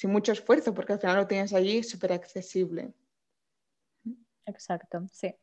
mucho 0.04 0.32
esfuerzo, 0.32 0.72
porque 0.72 0.94
al 0.94 0.98
final 0.98 1.16
lo 1.16 1.26
tienes 1.26 1.52
allí 1.52 1.82
súper 1.82 2.14
accesible. 2.14 2.94
Exacto, 4.46 5.06
sí. 5.12 5.34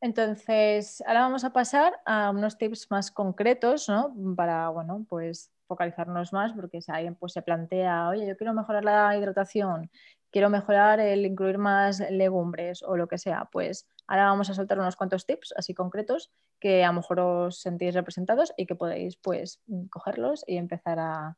Entonces, 0.00 1.02
ahora 1.06 1.20
vamos 1.20 1.44
a 1.44 1.52
pasar 1.52 1.92
a 2.06 2.30
unos 2.30 2.56
tips 2.56 2.90
más 2.90 3.10
concretos, 3.10 3.90
¿no? 3.90 4.16
Para, 4.34 4.70
bueno, 4.70 5.04
pues 5.06 5.52
focalizarnos 5.66 6.32
más, 6.32 6.54
porque 6.54 6.80
si 6.80 6.90
alguien 6.90 7.14
pues, 7.14 7.34
se 7.34 7.42
plantea, 7.42 8.08
oye, 8.08 8.26
yo 8.26 8.38
quiero 8.38 8.54
mejorar 8.54 8.86
la 8.86 9.14
hidratación, 9.18 9.90
quiero 10.30 10.48
mejorar 10.48 10.98
el 10.98 11.26
incluir 11.26 11.58
más 11.58 12.00
legumbres 12.10 12.82
o 12.82 12.96
lo 12.96 13.06
que 13.06 13.18
sea, 13.18 13.50
pues 13.52 13.86
ahora 14.06 14.26
vamos 14.26 14.50
a 14.50 14.54
soltar 14.54 14.78
unos 14.78 14.96
cuantos 14.96 15.26
tips 15.26 15.54
así 15.56 15.74
concretos 15.74 16.30
que 16.58 16.84
a 16.84 16.88
lo 16.88 16.94
mejor 16.94 17.20
os 17.20 17.60
sentís 17.60 17.94
representados 17.94 18.52
y 18.56 18.66
que 18.66 18.74
podéis 18.74 19.16
pues 19.16 19.60
cogerlos 19.90 20.44
y 20.46 20.56
empezar 20.56 20.98
a, 20.98 21.36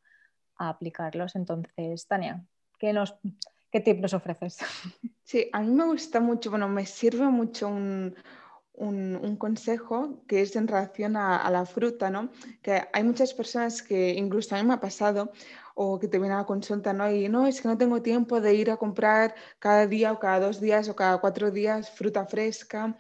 aplicarlos. 0.59 1.37
Entonces, 1.37 2.07
Tania, 2.07 2.43
¿qué, 2.79 2.95
nos, 2.95 3.15
¿qué 3.71 3.81
tip 3.81 4.01
nos 4.01 4.15
ofreces? 4.15 4.59
Sí, 5.23 5.51
a 5.53 5.61
mí 5.61 5.73
me 5.73 5.85
gusta 5.85 6.21
mucho, 6.21 6.51
bueno, 6.51 6.69
me 6.69 6.87
sirve 6.87 7.25
mucho 7.25 7.69
un, 7.69 8.15
consejo 9.41 10.23
que 10.29 10.43
es 10.43 10.55
en 10.55 10.69
relación 10.69 11.17
a, 11.17 11.39
a, 11.39 11.51
la 11.51 11.67
fruta, 11.67 12.11
¿no? 12.11 12.31
Que 12.63 12.85
hay 12.93 13.03
muchas 13.03 13.35
personas 13.35 13.83
que 13.83 14.11
incluso 14.11 14.55
a 14.55 14.59
mí 14.63 14.69
me 14.69 14.75
ha 14.75 14.81
pasado, 14.81 15.33
o 15.79 15.99
que 15.99 16.09
te 16.09 16.19
viene 16.19 16.35
a 16.35 16.39
la 16.39 16.47
consulta, 16.47 16.95
¿no? 16.95 17.11
Y 17.11 17.29
no, 17.29 17.47
es 17.47 17.61
que 17.61 17.69
no 17.69 17.77
tengo 17.77 18.01
tiempo 18.01 18.41
de 18.41 18.55
ir 18.55 18.71
a 18.71 18.79
comprar 18.79 19.35
cada 19.59 19.87
día 19.87 20.11
o 20.13 20.19
cada 20.19 20.41
dos 20.41 20.59
días 20.59 20.89
o 20.89 20.97
cada 20.97 21.19
cuatro 21.19 21.51
días 21.51 21.91
fruta 21.91 22.27
fresca. 22.27 22.97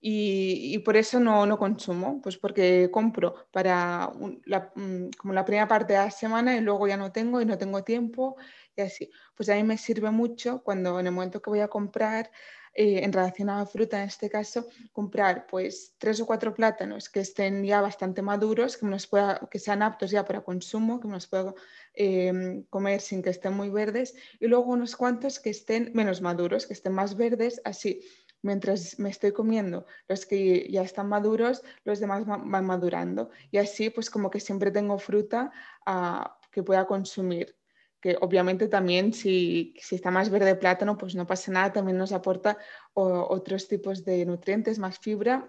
Y, 0.00 0.78
por 0.80 0.96
eso 0.96 1.18
no, 1.20 1.46
no, 1.46 1.58
consumo, 1.58 2.20
pues 2.22 2.36
porque 2.36 2.90
compro 2.90 3.34
para 3.50 4.10
mm, 4.10 5.10
como 5.18 5.32
la 5.32 5.44
primera 5.44 5.66
parte 5.68 5.94
de 5.94 5.98
la 5.98 6.10
semana 6.10 6.56
y 6.56 6.60
luego 6.60 6.86
ya 6.86 6.98
no 6.98 7.10
tengo 7.10 7.40
y 7.40 7.46
no 7.46 7.56
tengo 7.56 7.84
tiempo 7.84 8.36
y 8.76 8.82
así. 8.82 9.10
Pues 9.34 9.48
a 9.48 9.54
mí 9.54 9.62
me 9.64 9.78
sirve 9.78 10.10
mucho 10.10 10.62
cuando 10.62 11.00
en 11.00 11.06
el 11.06 11.12
momento 11.12 11.40
que 11.40 11.50
voy 11.50 11.60
a 11.60 11.68
comprar 11.68 12.30
eh, 12.74 13.04
en 13.04 13.12
relación 13.12 13.48
a 13.50 13.58
la 13.58 13.66
fruta, 13.66 13.98
en 14.02 14.08
este 14.08 14.28
caso, 14.28 14.66
comprar 14.92 15.46
pues 15.46 15.94
tres 15.98 16.20
o 16.20 16.26
cuatro 16.26 16.52
plátanos 16.52 17.08
que 17.08 17.20
estén 17.20 17.64
ya 17.64 17.80
bastante 17.80 18.20
maduros, 18.20 18.76
que, 18.76 18.86
pueda, 19.08 19.48
que 19.50 19.58
sean 19.60 19.82
aptos 19.82 20.10
ya 20.10 20.24
para 20.24 20.42
consumo, 20.42 20.98
que 20.98 21.06
los 21.06 21.26
pueda 21.28 21.54
em, 21.94 22.64
comer 22.64 23.00
sin 23.00 23.22
que 23.22 23.30
estén 23.30 23.54
muy 23.54 23.70
verdes, 23.70 24.14
y 24.40 24.48
luego 24.48 24.72
unos 24.72 24.96
cuantos 24.96 25.38
que 25.38 25.50
estén 25.50 25.92
menos 25.94 26.20
maduros, 26.20 26.66
que 26.66 26.72
estén 26.72 26.92
más 26.92 27.16
verdes, 27.16 27.60
así 27.64 28.00
mientras 28.42 28.98
me 28.98 29.08
estoy 29.08 29.32
comiendo 29.32 29.86
los 30.06 30.26
que 30.26 30.68
ya 30.70 30.82
están 30.82 31.08
maduros, 31.08 31.62
los 31.84 31.98
demás 31.98 32.26
van 32.26 32.66
madurando. 32.66 33.30
Y 33.50 33.56
así, 33.56 33.88
pues 33.88 34.10
como 34.10 34.30
que 34.30 34.38
siempre 34.38 34.70
tengo 34.70 34.98
fruta 34.98 35.50
ah, 35.86 36.38
que 36.52 36.62
pueda 36.62 36.86
consumir 36.86 37.56
que 38.04 38.18
obviamente 38.20 38.68
también 38.68 39.14
si, 39.14 39.72
está 39.90 40.10
más 40.10 40.28
verde 40.28 40.56
plátano, 40.56 40.98
pues 40.98 41.14
no 41.14 41.26
pasa 41.26 41.50
nada, 41.50 41.72
también 41.72 41.96
nos 41.96 42.12
aporta 42.12 42.58
otros 42.92 43.66
tipos 43.66 44.04
de 44.04 44.26
nutrientes, 44.26 44.78
más 44.78 44.98
fibra 44.98 45.48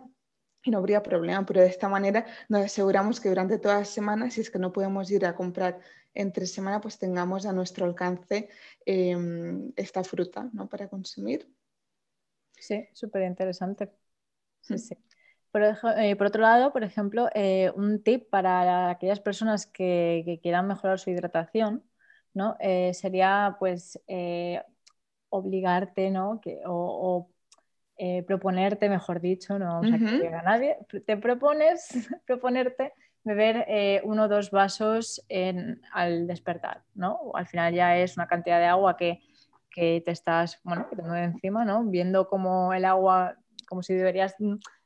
y 0.64 0.72
no 0.72 0.78
habría 0.78 1.04
problema, 1.04 1.46
pero 1.46 1.60
de 1.60 1.68
esta 1.68 1.90
manera 1.90 2.26
nos 2.48 2.64
aseguramos 2.64 3.20
que 3.20 3.28
durante 3.28 3.60
toda 3.60 3.80
la 3.80 3.84
semana, 3.84 4.32
si 4.32 4.40
es 4.40 4.50
que 4.50 4.58
no 4.58 4.72
podemos 4.72 5.12
ir 5.12 5.26
a 5.26 5.36
comprar 5.36 5.82
entre 6.14 6.46
semana, 6.46 6.80
pues 6.80 6.98
tengamos 6.98 7.46
a 7.46 7.52
nuestro 7.52 7.86
alcance 7.86 8.48
em, 8.86 9.74
esta 9.76 10.06
fruta 10.06 10.50
¿no? 10.54 10.70
para 10.70 10.88
consumir. 10.88 11.52
Sí, 12.54 12.88
súper 12.94 13.24
interesante. 13.24 13.92
Sí, 14.62 14.76
mm. 14.76 14.78
sí. 14.78 14.98
Eh, 15.98 16.16
por, 16.16 16.28
otro 16.28 16.42
lado, 16.42 16.72
por 16.72 16.86
ejemplo, 16.86 17.28
eh, 17.36 17.70
un 17.76 18.02
tip 18.02 18.30
para 18.30 18.92
aquellas 18.92 19.20
personas 19.20 19.68
que 19.68 20.40
quieran 20.42 20.68
mejorar 20.68 21.00
su 21.00 21.10
hidratación 21.10 21.84
¿no? 22.36 22.56
Eh, 22.60 22.94
sería 22.94 23.56
pues 23.60 24.00
eh, 24.08 24.62
obligarte, 25.30 26.12
¿no? 26.12 26.40
Que, 26.42 26.62
o, 26.68 27.30
eh, 27.98 28.24
proponerte, 28.24 28.90
mejor 28.90 29.22
dicho, 29.22 29.58
no 29.58 29.82
vamos 29.82 29.92
a 29.94 30.42
nadie, 30.44 30.78
te 31.06 31.18
propones 31.18 31.88
proponerte 32.28 32.94
beber 33.24 34.02
uno 34.04 34.26
o 34.26 34.28
dos 34.28 34.52
vasos 34.52 35.26
al 35.94 36.28
despertar, 36.28 36.84
¿no? 36.94 37.32
Al 37.34 37.48
final 37.48 37.74
ya 37.74 37.98
es 37.98 38.18
una 38.18 38.28
cantidad 38.28 38.60
de 38.60 38.66
agua 38.66 38.98
que, 38.98 39.22
que 39.72 40.04
te 40.06 40.12
estás, 40.12 40.60
bueno, 40.64 40.88
que 40.90 40.96
de 40.96 41.24
encima, 41.24 41.66
¿no? 41.66 41.84
Viendo 41.86 42.28
como 42.28 42.74
el 42.74 42.86
agua, 42.86 43.38
como 43.68 43.82
si 43.82 43.94
deberías 43.94 44.36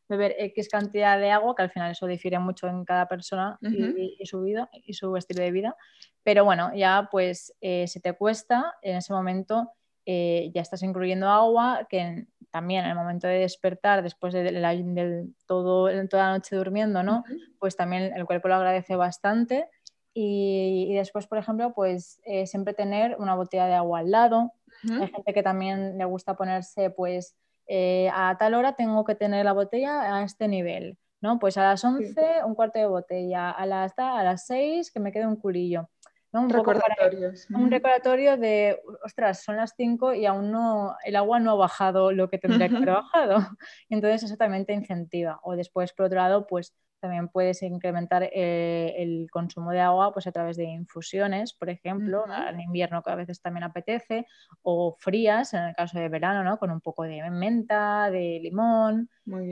beber 0.09 0.35
X 0.39 0.67
cantidad 0.67 1.19
de 1.19 1.31
agua, 1.31 1.55
que 1.55 1.61
al 1.61 1.69
final 1.69 1.91
eso 1.91 2.07
difiere 2.07 2.39
mucho 2.39 2.67
en 2.67 2.83
cada 2.83 3.07
persona 3.07 3.57
y, 3.61 4.25
su 4.25 4.41
vida 4.41 4.69
y 4.73 4.93
su 4.93 5.15
estilo 5.15 5.43
de 5.43 5.51
vida. 5.51 5.75
Pero 6.23 6.45
bueno, 6.45 6.71
ya 6.75 7.07
pues 7.11 7.53
eh, 7.61 7.87
si 7.87 7.99
te 7.99 8.13
cuesta, 8.13 8.75
en 8.81 8.97
ese 8.97 9.13
momento 9.13 9.71
eh, 10.05 10.51
ya 10.53 10.61
estás 10.61 10.83
incluyendo 10.83 11.29
agua, 11.29 11.87
que 11.89 12.25
también 12.51 12.83
en 12.83 12.91
el 12.91 12.95
momento 12.95 13.27
de 13.27 13.39
despertar, 13.39 14.01
después 14.01 14.33
de, 14.33 15.29
todo, 15.45 15.89
toda 16.07 16.23
la 16.23 16.33
noche 16.33 16.55
durmiendo, 16.55 17.03
¿no? 17.03 17.23
Pues 17.59 17.75
también 17.75 18.11
el 18.15 18.25
cuerpo 18.25 18.47
lo 18.47 18.55
agradece 18.55 18.95
bastante. 18.95 19.69
Y, 20.13 20.93
después, 20.95 21.27
por 21.27 21.37
ejemplo, 21.37 21.73
pues 21.73 22.19
eh, 22.25 22.47
siempre 22.47 22.73
tener 22.73 23.15
una 23.19 23.35
botella 23.35 23.67
de 23.67 23.75
agua 23.75 23.99
al 23.99 24.11
lado. 24.11 24.51
Hay 24.83 25.07
gente 25.07 25.33
que 25.33 25.43
también 25.43 25.97
le 25.97 26.05
gusta 26.05 26.35
ponerse 26.35 26.89
pues 26.89 27.35
eh, 27.67 28.09
a 28.13 28.35
tal 28.39 28.55
hora 28.55 28.73
tengo 28.73 29.03
que 29.03 29.13
tener 29.13 29.45
la 29.45 29.53
botella 29.53 30.15
a 30.15 30.23
este 30.23 30.47
nivel, 30.47 30.97
¿no? 31.21 31.37
Pues 31.37 31.57
a 31.57 31.63
las 31.63 31.83
11 31.83 32.43
un 32.45 32.55
cuarto 32.55 32.79
de 32.79 32.87
botella, 32.87 33.51
a 33.51 33.65
las, 33.67 33.93
a 33.97 34.23
las 34.23 34.47
6 34.47 34.91
que 34.91 34.99
me 34.99 35.11
quede 35.11 35.27
un 35.27 35.35
culillo. 35.35 35.87
Un 36.31 36.49
Recordatorios. 36.49 37.47
un 37.49 37.71
recordatorio 37.71 38.37
de, 38.37 38.79
ostras, 39.03 39.41
son 39.43 39.55
las 39.55 39.73
5 39.75 40.13
y 40.13 40.27
aún 40.27 40.51
no, 40.51 40.95
el 41.03 41.15
agua 41.15 41.39
no 41.39 41.51
ha 41.51 41.55
bajado 41.55 42.11
lo 42.11 42.29
que 42.29 42.37
tendría 42.37 42.69
que 42.69 42.75
haber 42.75 42.91
bajado. 42.91 43.37
Entonces 43.89 44.23
eso 44.23 44.37
también 44.37 44.65
te 44.65 44.73
incentiva. 44.73 45.39
O 45.43 45.55
después, 45.55 45.91
por 45.93 46.05
otro 46.05 46.17
lado, 46.19 46.45
pues 46.45 46.75
también 46.99 47.29
puedes 47.29 47.61
incrementar 47.63 48.29
eh, 48.31 48.93
el 48.97 49.27
consumo 49.31 49.71
de 49.71 49.79
agua 49.79 50.13
pues, 50.13 50.27
a 50.27 50.31
través 50.31 50.57
de 50.57 50.65
infusiones, 50.65 51.53
por 51.53 51.69
ejemplo, 51.69 52.25
en 52.47 52.59
invierno 52.59 53.01
que 53.01 53.11
a 53.11 53.15
veces 53.15 53.41
también 53.41 53.63
apetece, 53.63 54.25
o 54.61 54.95
frías, 54.99 55.53
en 55.53 55.63
el 55.63 55.75
caso 55.75 55.97
de 55.97 56.09
verano, 56.09 56.43
¿no? 56.43 56.59
con 56.59 56.71
un 56.71 56.81
poco 56.81 57.03
de 57.03 57.27
menta, 57.31 58.09
de 58.11 58.39
limón 58.41 59.09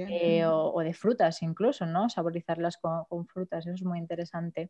eh, 0.09 0.45
o, 0.45 0.79
de 0.81 0.93
frutas 0.93 1.41
incluso, 1.41 1.85
¿no? 1.85 2.09
saborizarlas 2.09 2.77
con, 2.77 3.05
con, 3.05 3.25
frutas, 3.27 3.65
eso 3.65 3.75
es 3.75 3.83
muy 3.83 3.99
interesante. 3.99 4.69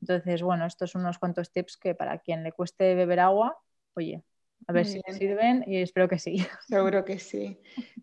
Entonces, 0.00 0.42
bueno, 0.42 0.66
estos 0.66 0.90
son 0.90 1.02
unos 1.02 1.18
cuantos 1.18 1.52
tips 1.52 1.76
que 1.76 1.94
para 1.94 2.18
quien 2.18 2.42
le 2.42 2.52
cueste 2.52 2.94
beber 2.94 3.20
agua, 3.20 3.58
oye, 3.94 4.22
a 4.66 4.72
ver 4.72 4.86
si 4.86 5.00
sirven 5.08 5.64
y 5.66 5.78
espero 5.78 6.08
que 6.08 6.18
sí. 6.18 6.36
Seguro 6.68 7.04
que 7.04 7.18
sí. 7.18 7.58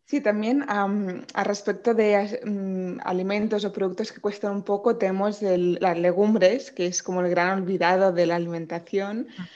Sí, 0.06 0.22
también 0.22 0.66
a 0.68 1.44
respecto 1.44 1.94
de 1.94 2.39
mm, 2.46 3.00
alimentos 3.04 3.66
o 3.66 3.74
productos 3.74 4.12
que 4.12 4.22
cuestan 4.22 4.54
un 4.54 4.63
poco, 4.63 4.98
tenemos 4.98 5.42
las 5.42 5.98
legumbres, 5.98 6.72
que 6.72 6.88
es 6.88 7.04
como 7.04 7.22
el 7.22 7.30
gran 7.30 7.62
olvidado 7.62 8.12
de 8.12 8.25
la 8.25 8.36
alimentación. 8.36 9.27
Ah. 9.38 9.48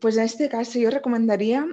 Pues 0.00 0.16
en 0.16 0.24
este 0.24 0.48
caso 0.48 0.78
yo 0.78 0.90
recomendaría 0.90 1.66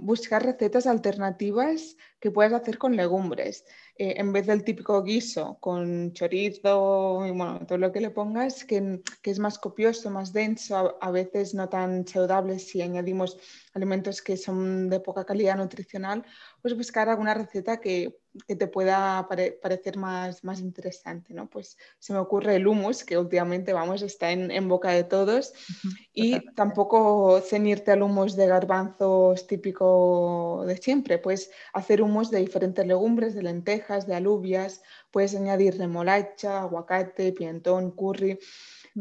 buscar 0.00 0.44
recetas 0.44 0.86
alternativas 0.86 1.96
que 2.18 2.30
puedas 2.30 2.52
hacer 2.52 2.78
con 2.78 2.96
legumbres. 2.96 3.64
Eh, 3.96 4.14
en 4.16 4.32
vez 4.32 4.46
del 4.46 4.64
típico 4.64 5.00
guiso 5.04 5.56
con 5.60 6.12
chorizo 6.12 7.24
y 7.24 7.30
bueno, 7.30 7.64
todo 7.64 7.78
lo 7.78 7.92
que 7.92 8.00
le 8.00 8.10
pongas, 8.10 8.64
que, 8.64 9.00
que 9.22 9.30
es 9.30 9.38
más 9.38 9.56
copioso, 9.58 10.10
más 10.10 10.32
denso, 10.32 10.98
a, 11.00 11.10
veces 11.12 11.54
no 11.54 11.68
tan 11.68 12.04
saludable 12.04 12.58
si 12.58 12.82
añadimos 12.82 13.38
alimentos 13.72 14.20
que 14.20 14.36
son 14.36 14.88
de 14.90 14.98
poca 14.98 15.24
calidad 15.24 15.56
nutricional, 15.56 16.24
pues 16.64 16.78
buscar 16.78 17.10
alguna 17.10 17.34
receta 17.34 17.78
que, 17.78 18.16
que 18.48 18.56
te 18.56 18.66
pueda 18.66 19.28
parecer 19.28 19.98
más, 19.98 20.42
más 20.44 20.60
interesante. 20.60 21.34
¿no? 21.34 21.46
Pues 21.46 21.76
se 21.98 22.14
me 22.14 22.18
ocurre 22.18 22.56
el 22.56 22.66
hummus, 22.66 23.04
que 23.04 23.18
últimamente 23.18 23.74
vamos, 23.74 24.00
está 24.00 24.32
en, 24.32 24.50
en 24.50 24.66
boca 24.66 24.88
de 24.92 25.04
todos, 25.04 25.52
y 26.14 26.40
tampoco 26.54 27.42
ceñirte 27.42 27.90
al 27.90 28.00
hummus 28.00 28.34
de 28.34 28.46
garbanzos 28.46 29.46
típico 29.46 30.64
de 30.66 30.78
siempre, 30.78 31.18
pues 31.18 31.50
hacer 31.74 32.00
hummus 32.00 32.30
de 32.30 32.38
diferentes 32.38 32.86
legumbres, 32.86 33.34
de 33.34 33.42
lentejas, 33.42 34.06
de 34.06 34.14
alubias, 34.14 34.80
puedes 35.10 35.36
añadir 35.36 35.76
remolacha, 35.76 36.62
aguacate, 36.62 37.34
pimentón, 37.34 37.90
curry, 37.90 38.38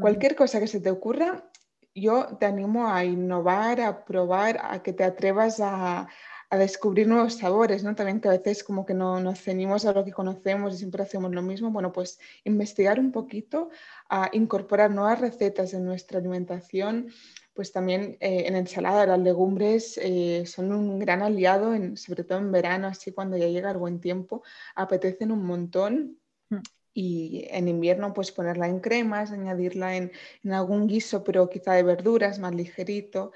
cualquier 0.02 0.36
cosa 0.36 0.60
que 0.60 0.68
se 0.68 0.82
te 0.82 0.92
ocurra. 0.92 1.50
Yo 1.96 2.26
te 2.40 2.48
animo 2.48 2.90
a 2.90 3.06
innovar, 3.06 3.80
a 3.80 4.04
probar, 4.04 4.60
a 4.62 4.84
que 4.84 4.92
te 4.92 5.06
atrevas 5.06 5.62
a, 5.62 6.10
a 6.54 6.58
descubrir 6.60 7.08
nuevos 7.08 7.34
sabores, 7.34 7.84
¿no? 7.84 7.96
También 7.96 8.22
que 8.22 8.28
a 8.28 8.32
veces 8.32 8.64
como 8.64 8.86
que 8.86 8.94
no 8.94 9.20
nos 9.20 9.42
ceñimos 9.42 9.88
a 9.88 9.92
lo 9.92 10.06
que 10.06 10.12
conocemos 10.12 10.76
y 10.76 10.78
siempre 10.78 11.02
hacemos 11.02 11.34
lo 11.34 11.42
mismo. 11.42 11.72
Bueno, 11.72 11.92
pues 11.92 12.20
investigar 12.44 13.00
un 13.00 13.12
poquito, 13.12 13.72
a 14.08 14.30
incorporar 14.34 14.92
nuevas 14.92 15.20
recetas 15.20 15.74
en 15.74 15.84
nuestra 15.84 16.20
alimentación, 16.20 17.08
pues 17.56 17.72
también 17.72 18.18
eh, 18.20 18.44
en 18.46 18.56
ensalada 18.56 19.08
las 19.08 19.20
legumbres 19.20 19.98
eh, 20.00 20.44
son 20.46 20.72
un 20.72 21.00
gran 21.00 21.24
aliado, 21.24 21.74
en, 21.74 21.98
sobre 21.98 22.24
todo 22.24 22.38
en 22.38 22.52
verano, 22.52 22.86
así 22.86 23.12
cuando 23.12 23.36
ya 23.36 23.48
llega 23.48 23.72
el 23.72 23.78
buen 23.80 24.00
tiempo, 24.00 24.44
apetecen 24.76 25.32
un 25.32 25.44
montón. 25.44 26.20
Mm. 26.50 26.58
Y 26.94 27.48
en 27.50 27.68
invierno, 27.68 28.14
pues 28.14 28.32
ponerla 28.32 28.68
en 28.68 28.80
cremas, 28.80 29.32
añadirla 29.32 29.96
en, 29.96 30.12
en 30.44 30.54
algún 30.54 30.86
guiso, 30.86 31.24
pero 31.24 31.50
quizá 31.50 31.74
de 31.74 31.82
verduras, 31.82 32.38
más 32.38 32.54
ligerito. 32.54 33.32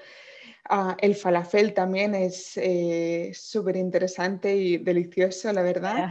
Ah, 0.64 0.96
el 1.00 1.14
falafel 1.14 1.74
también 1.74 2.14
es 2.14 2.56
eh, 2.56 3.32
súper 3.34 3.76
interesante 3.76 4.54
y 4.56 4.78
delicioso, 4.78 5.52
la 5.52 5.62
verdad. 5.62 6.10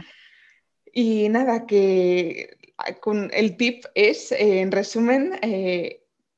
Y 0.92 1.28
nada, 1.28 1.66
que 1.66 2.56
ah, 2.78 2.94
con 2.94 3.30
el 3.32 3.56
tip 3.56 3.84
es, 3.94 4.32
en 4.32 4.72
resumen, 4.72 5.38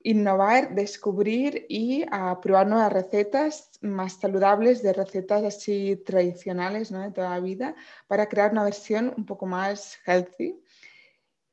innovar, 0.02 0.74
descubrir 0.74 1.66
y 1.68 2.04
a 2.10 2.40
probar 2.40 2.66
nuevas 2.66 2.92
recetas 2.92 3.70
más 3.82 4.14
saludables 4.14 4.82
de 4.82 4.92
recetas 4.92 5.44
así 5.44 5.96
tradicionales 5.96 6.90
¿no? 6.90 7.00
de 7.00 7.10
toda 7.10 7.30
la 7.30 7.40
vida 7.40 7.74
para 8.06 8.28
crear 8.28 8.52
una 8.52 8.64
versión 8.64 9.12
un 9.16 9.26
poco 9.26 9.46
más 9.46 9.98
healthy. 10.06 10.58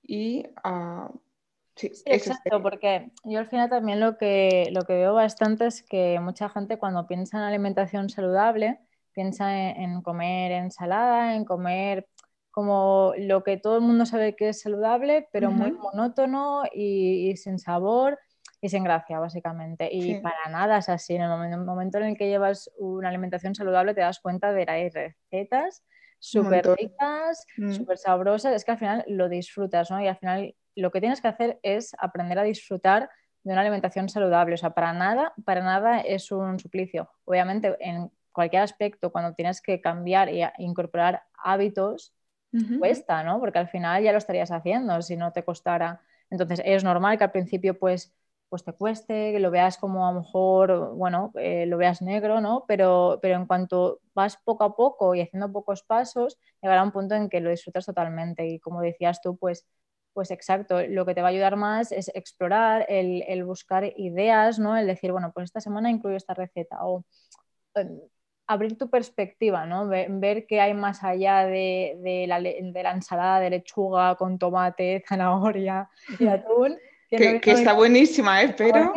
Y 0.01 0.45
uh, 0.63 1.19
sí, 1.77 1.91
exacto, 2.05 2.61
porque 2.61 3.11
yo 3.23 3.39
al 3.39 3.47
final 3.47 3.69
también 3.69 3.99
lo 3.99 4.17
que, 4.17 4.69
lo 4.71 4.81
que 4.81 4.93
veo 4.93 5.13
bastante 5.13 5.67
es 5.67 5.83
que 5.83 6.19
mucha 6.19 6.49
gente 6.49 6.77
cuando 6.77 7.07
piensa 7.07 7.37
en 7.37 7.43
alimentación 7.43 8.09
saludable 8.09 8.79
piensa 9.17 9.71
en, 9.71 10.03
comer 10.03 10.51
ensalada, 10.51 11.35
en 11.35 11.43
comer 11.43 12.07
como 12.51 13.13
lo 13.17 13.43
que 13.43 13.57
todo 13.57 13.77
el 13.77 13.81
mundo 13.81 14.05
sabe 14.05 14.35
que 14.35 14.49
es 14.49 14.61
saludable, 14.61 15.27
pero 15.31 15.49
muy 15.49 15.71
monótono 15.71 16.65
y, 16.71 17.35
sin 17.35 17.57
sabor 17.57 18.19
y 18.61 18.69
sin 18.69 18.83
gracia, 18.83 19.17
básicamente. 19.17 19.89
Y 19.91 20.21
para 20.21 20.49
nada 20.51 20.77
es 20.77 20.89
así. 20.89 21.15
En 21.15 21.23
el 21.23 21.65
momento, 21.65 21.97
en 21.97 22.03
el 22.03 22.15
que 22.15 22.29
llevas 22.29 22.69
una 22.77 23.09
alimentación 23.09 23.55
saludable 23.55 23.95
te 23.95 24.01
das 24.01 24.19
cuenta 24.19 24.53
de 24.53 24.65
que 24.65 24.71
hay 24.71 24.89
recetas 24.89 25.83
súper 26.19 26.67
ricas, 26.77 27.45
mm. 27.57 27.71
súper 27.71 27.97
sabrosas. 27.97 28.53
Es 28.55 28.65
que 28.65 28.71
al 28.71 28.77
final 28.77 29.05
lo 29.07 29.29
disfrutas, 29.29 29.91
¿no? 29.91 30.01
Y 30.01 30.07
al 30.07 30.17
final 30.17 30.55
lo 30.75 30.91
que 30.91 30.99
tienes 30.99 31.21
que 31.21 31.27
hacer 31.27 31.59
es 31.63 31.95
aprender 31.99 32.39
a 32.39 32.43
disfrutar 32.43 33.09
de 33.43 33.51
una 33.53 33.61
alimentación 33.61 34.09
saludable. 34.09 34.55
O 34.55 34.57
sea, 34.57 34.71
para 34.71 34.93
nada, 34.93 35.33
para 35.45 35.61
nada 35.61 36.01
es 36.01 36.31
un 36.31 36.59
suplicio. 36.59 37.09
Obviamente, 37.25 37.75
en 37.79 38.11
cualquier 38.31 38.61
aspecto, 38.61 39.11
cuando 39.11 39.33
tienes 39.33 39.61
que 39.61 39.81
cambiar 39.81 40.29
e 40.29 40.51
incorporar 40.59 41.23
hábitos, 41.43 42.13
cuesta, 42.79 43.23
¿no? 43.23 43.39
Porque 43.39 43.59
al 43.59 43.67
final 43.67 44.01
ya 44.01 44.11
lo 44.11 44.17
estarías 44.17 44.51
haciendo 44.51 45.01
si 45.01 45.15
no 45.15 45.31
te 45.31 45.43
costara. 45.43 46.01
Entonces, 46.29 46.61
es 46.65 46.83
normal 46.83 47.17
que 47.17 47.23
al 47.23 47.31
principio, 47.31 47.77
pues, 47.77 48.13
pues 48.49 48.63
te 48.63 48.73
cueste, 48.73 49.33
que 49.33 49.39
lo 49.39 49.51
veas 49.51 49.77
como 49.77 50.07
a 50.07 50.11
lo 50.13 50.21
mejor, 50.21 50.93
bueno, 50.95 51.31
eh, 51.35 51.65
lo 51.65 51.77
veas 51.77 52.01
negro, 52.01 52.39
¿no? 52.39 52.63
Pero, 52.67 53.19
pero 53.21 53.35
en 53.35 53.45
cuanto 53.45 53.99
vas 54.13 54.37
poco 54.37 54.63
a 54.63 54.75
poco 54.75 55.15
y 55.15 55.21
haciendo 55.21 55.51
pocos 55.51 55.83
pasos, 55.83 56.37
llegará 56.61 56.83
un 56.83 56.91
punto 56.91 57.15
en 57.15 57.29
que 57.29 57.41
lo 57.41 57.49
disfrutas 57.49 57.85
totalmente. 57.85 58.47
Y 58.47 58.59
como 58.59 58.81
decías 58.81 59.21
tú, 59.21 59.37
pues, 59.37 59.67
pues 60.13 60.31
exacto, 60.31 60.81
lo 60.87 61.05
que 61.05 61.13
te 61.13 61.21
va 61.21 61.27
a 61.27 61.31
ayudar 61.31 61.57
más 61.57 61.91
es 61.91 62.09
explorar, 62.15 62.85
el, 62.89 63.43
buscar 63.43 63.83
ideas, 63.97 64.59
¿no? 64.59 64.77
El 64.77 64.87
decir, 64.87 65.11
bueno, 65.11 65.31
pues 65.33 65.45
esta 65.45 65.61
semana 65.61 65.89
incluyo 65.91 66.17
esta 66.17 66.33
receta 66.33 66.77
o 66.85 67.05
em, 67.75 67.99
abrir 68.47 68.77
tu 68.77 68.89
perspectiva, 68.89 69.65
¿no? 69.65 69.87
Ver, 69.87 70.47
qué 70.47 70.61
hay 70.61 70.73
más 70.73 71.03
allá 71.03 71.45
de, 71.45 72.25
la, 72.27 72.41
de 72.41 72.83
la 72.83 72.91
ensalada 72.91 73.39
de 73.41 73.49
lechuga 73.49 74.15
con 74.15 74.39
tomate, 74.39 75.03
zanahoria 75.07 75.89
y 76.19 76.27
atún 76.27 76.77
que, 77.09 77.39
está 77.45 77.73
buenísima, 77.73 78.41
¿eh? 78.41 78.53
Pero... 78.57 78.93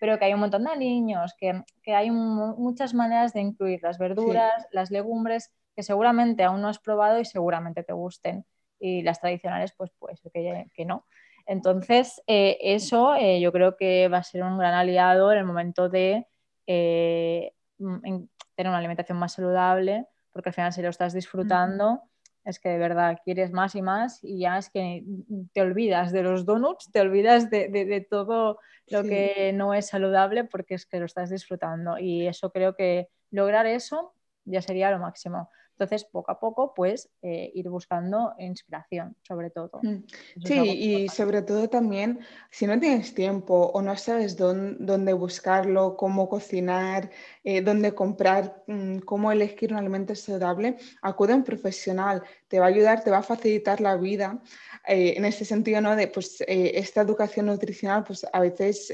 pero 0.00 0.18
que 0.18 0.24
hay 0.24 0.34
un 0.34 0.40
montón 0.40 0.64
de 0.64 0.76
niños, 0.76 1.34
que, 1.38 1.62
hay 1.86 2.10
muchas 2.10 2.94
maneras 2.94 3.32
de 3.32 3.40
incluir 3.40 3.80
las 3.82 3.98
verduras, 3.98 4.66
las 4.72 4.90
legumbres, 4.90 5.52
que 5.74 5.82
seguramente 5.82 6.42
aún 6.42 6.60
no 6.60 6.68
has 6.68 6.78
probado 6.78 7.20
y 7.20 7.24
seguramente 7.24 7.82
te 7.82 7.92
gusten. 7.92 8.44
Y 8.80 9.02
las 9.02 9.20
tradicionales, 9.20 9.72
pues 9.76 9.90
puede 9.98 10.16
ser 10.16 10.30
que, 10.32 10.84
no. 10.84 11.04
Entonces, 11.46 12.22
eh, 12.26 12.58
eso 12.60 13.14
eh, 13.14 13.40
yo 13.40 13.52
creo 13.52 13.76
que 13.76 14.08
va 14.08 14.18
a 14.18 14.22
ser 14.22 14.42
un 14.42 14.58
gran 14.58 14.74
aliado 14.74 15.32
en 15.32 15.38
el 15.38 15.44
momento 15.44 15.88
de 15.88 16.26
eh, 16.66 17.52
tener 17.78 18.68
una 18.70 18.78
alimentación 18.78 19.18
más 19.18 19.32
saludable, 19.32 20.06
porque 20.32 20.50
al 20.50 20.54
final 20.54 20.72
si 20.72 20.82
lo 20.82 20.90
estás 20.90 21.12
disfrutando, 21.12 22.02
es 22.44 22.58
que 22.58 22.70
de 22.70 22.78
verdad 22.78 23.18
quieres 23.24 23.52
más 23.52 23.74
y 23.74 23.82
más 23.82 24.20
y 24.22 24.40
ya 24.40 24.58
es 24.58 24.70
que 24.70 25.04
te 25.52 25.60
olvidas 25.60 26.12
de 26.12 26.22
los 26.22 26.44
donuts, 26.44 26.90
te 26.92 27.00
olvidas 27.00 27.50
de, 27.50 28.06
todo 28.08 28.58
lo 28.88 29.02
que 29.02 29.52
no 29.54 29.74
es 29.74 29.88
saludable 29.88 30.44
porque 30.44 30.74
es 30.74 30.86
que 30.86 30.98
lo 30.98 31.06
estás 31.06 31.30
disfrutando 31.30 31.98
y 31.98 32.26
eso 32.26 32.50
creo 32.50 32.74
que 32.74 33.08
lograr 33.30 33.66
eso 33.66 34.14
ya 34.44 34.62
sería 34.62 34.90
lo 34.90 34.98
máximo. 34.98 35.50
Entonces, 35.78 36.04
poco 36.10 36.32
a 36.32 36.40
poco, 36.40 36.74
pues 36.74 37.08
eh, 37.22 37.52
ir 37.54 37.68
buscando 37.68 38.34
inspiración, 38.40 39.14
sobre 39.22 39.50
todo. 39.50 39.78
Mm. 39.80 40.02
sí, 40.44 40.58
y 40.58 41.08
sobre 41.08 41.42
todo 41.42 41.68
también, 41.68 42.18
si 42.50 42.66
no 42.66 42.80
tienes 42.80 43.14
tiempo 43.14 43.70
o 43.72 43.80
no 43.80 43.96
sabes 43.96 44.36
dónde, 44.36 45.12
buscarlo, 45.12 45.96
cómo 45.96 46.28
cocinar, 46.28 47.10
eh, 47.44 47.62
dónde 47.62 47.94
comprar, 47.94 48.64
mm, 48.66 48.98
cómo 49.10 49.30
elegir 49.30 49.70
un 49.70 49.78
alimento 49.78 50.16
saludable, 50.16 50.78
acude 51.00 51.32
a 51.32 51.36
un 51.36 51.44
profesional, 51.44 52.24
te 52.48 52.58
va 52.58 52.66
a 52.66 52.70
ayudar, 52.70 53.04
te 53.04 53.12
va 53.12 53.18
a 53.18 53.22
facilitar 53.22 53.80
la 53.80 53.96
vida. 53.96 54.42
Eh, 54.88 55.14
en 55.16 55.24
ese 55.26 55.44
sentido, 55.44 55.80
¿no? 55.80 55.94
De 55.94 56.08
pues 56.08 56.42
esta 56.48 57.02
educación 57.02 57.46
nutricional, 57.46 58.02
pues 58.02 58.26
a 58.32 58.40
veces 58.40 58.90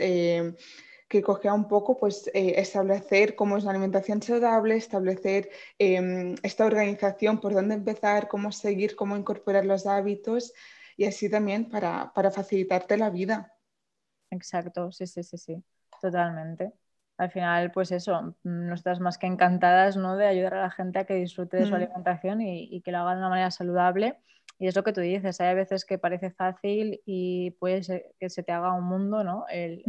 que 1.14 1.22
cogea 1.22 1.55
un 1.55 1.68
poco 1.68 1.96
pues 1.96 2.29
eh, 2.35 2.55
establecer 2.57 3.37
cómo 3.37 3.57
es 3.57 3.62
la 3.62 3.70
alimentación 3.70 4.20
saludable, 4.20 4.74
establecer 4.74 5.48
em, 5.79 6.35
esta 6.42 6.66
organización, 6.66 7.38
por 7.38 7.55
dónde 7.55 7.77
empezar, 7.77 8.27
cómo 8.27 8.50
seguir, 8.50 8.96
cómo 8.96 9.16
incorporar 9.16 9.64
los 9.64 9.87
hábitos 9.87 10.53
y 10.96 11.05
así 11.05 11.31
también 11.31 11.68
para, 11.68 12.12
para 12.12 12.33
facilitarte 12.33 12.96
la 12.96 13.11
vida. 13.11 13.55
Exacto, 14.29 14.90
sí, 14.90 15.07
sí, 15.07 15.22
sí, 15.22 15.38
sí, 15.38 15.64
totalmente 16.00 16.72
al 17.16 17.31
final, 17.31 17.70
pues 17.70 17.92
eso, 17.92 18.35
nosotras 18.42 18.98
más 18.98 19.18
que 19.18 19.29
encantadas 19.29 19.96
¿no? 19.96 20.16
de 20.16 20.27
ayudar 20.27 20.55
a 20.55 20.62
la 20.62 20.70
gente 20.70 20.98
a 20.98 21.05
que 21.05 21.14
disfrute 21.14 21.59
de 21.59 21.66
su 21.66 21.70
mm. 21.70 21.77
alimentación 21.77 22.40
y, 22.40 22.81
que 22.81 22.90
lo 22.90 22.98
haga 22.98 23.12
de 23.12 23.18
una 23.18 23.29
manera 23.29 23.53
saludable. 23.53 24.18
Y 24.58 24.68
es 24.68 24.76
lo 24.76 24.84
que 24.84 24.92
tú 24.92 25.00
dices, 25.00 25.40
hay 25.40 25.54
veces 25.54 25.84
que 25.84 25.98
parece 25.98 26.30
fácil 26.30 27.00
y 27.04 27.52
puede 27.52 27.82
ser 27.82 28.14
que 28.18 28.30
se 28.30 28.42
te 28.42 28.52
haga 28.52 28.72
un 28.72 28.84
mundo, 28.84 29.24
¿no? 29.24 29.44
El, 29.50 29.82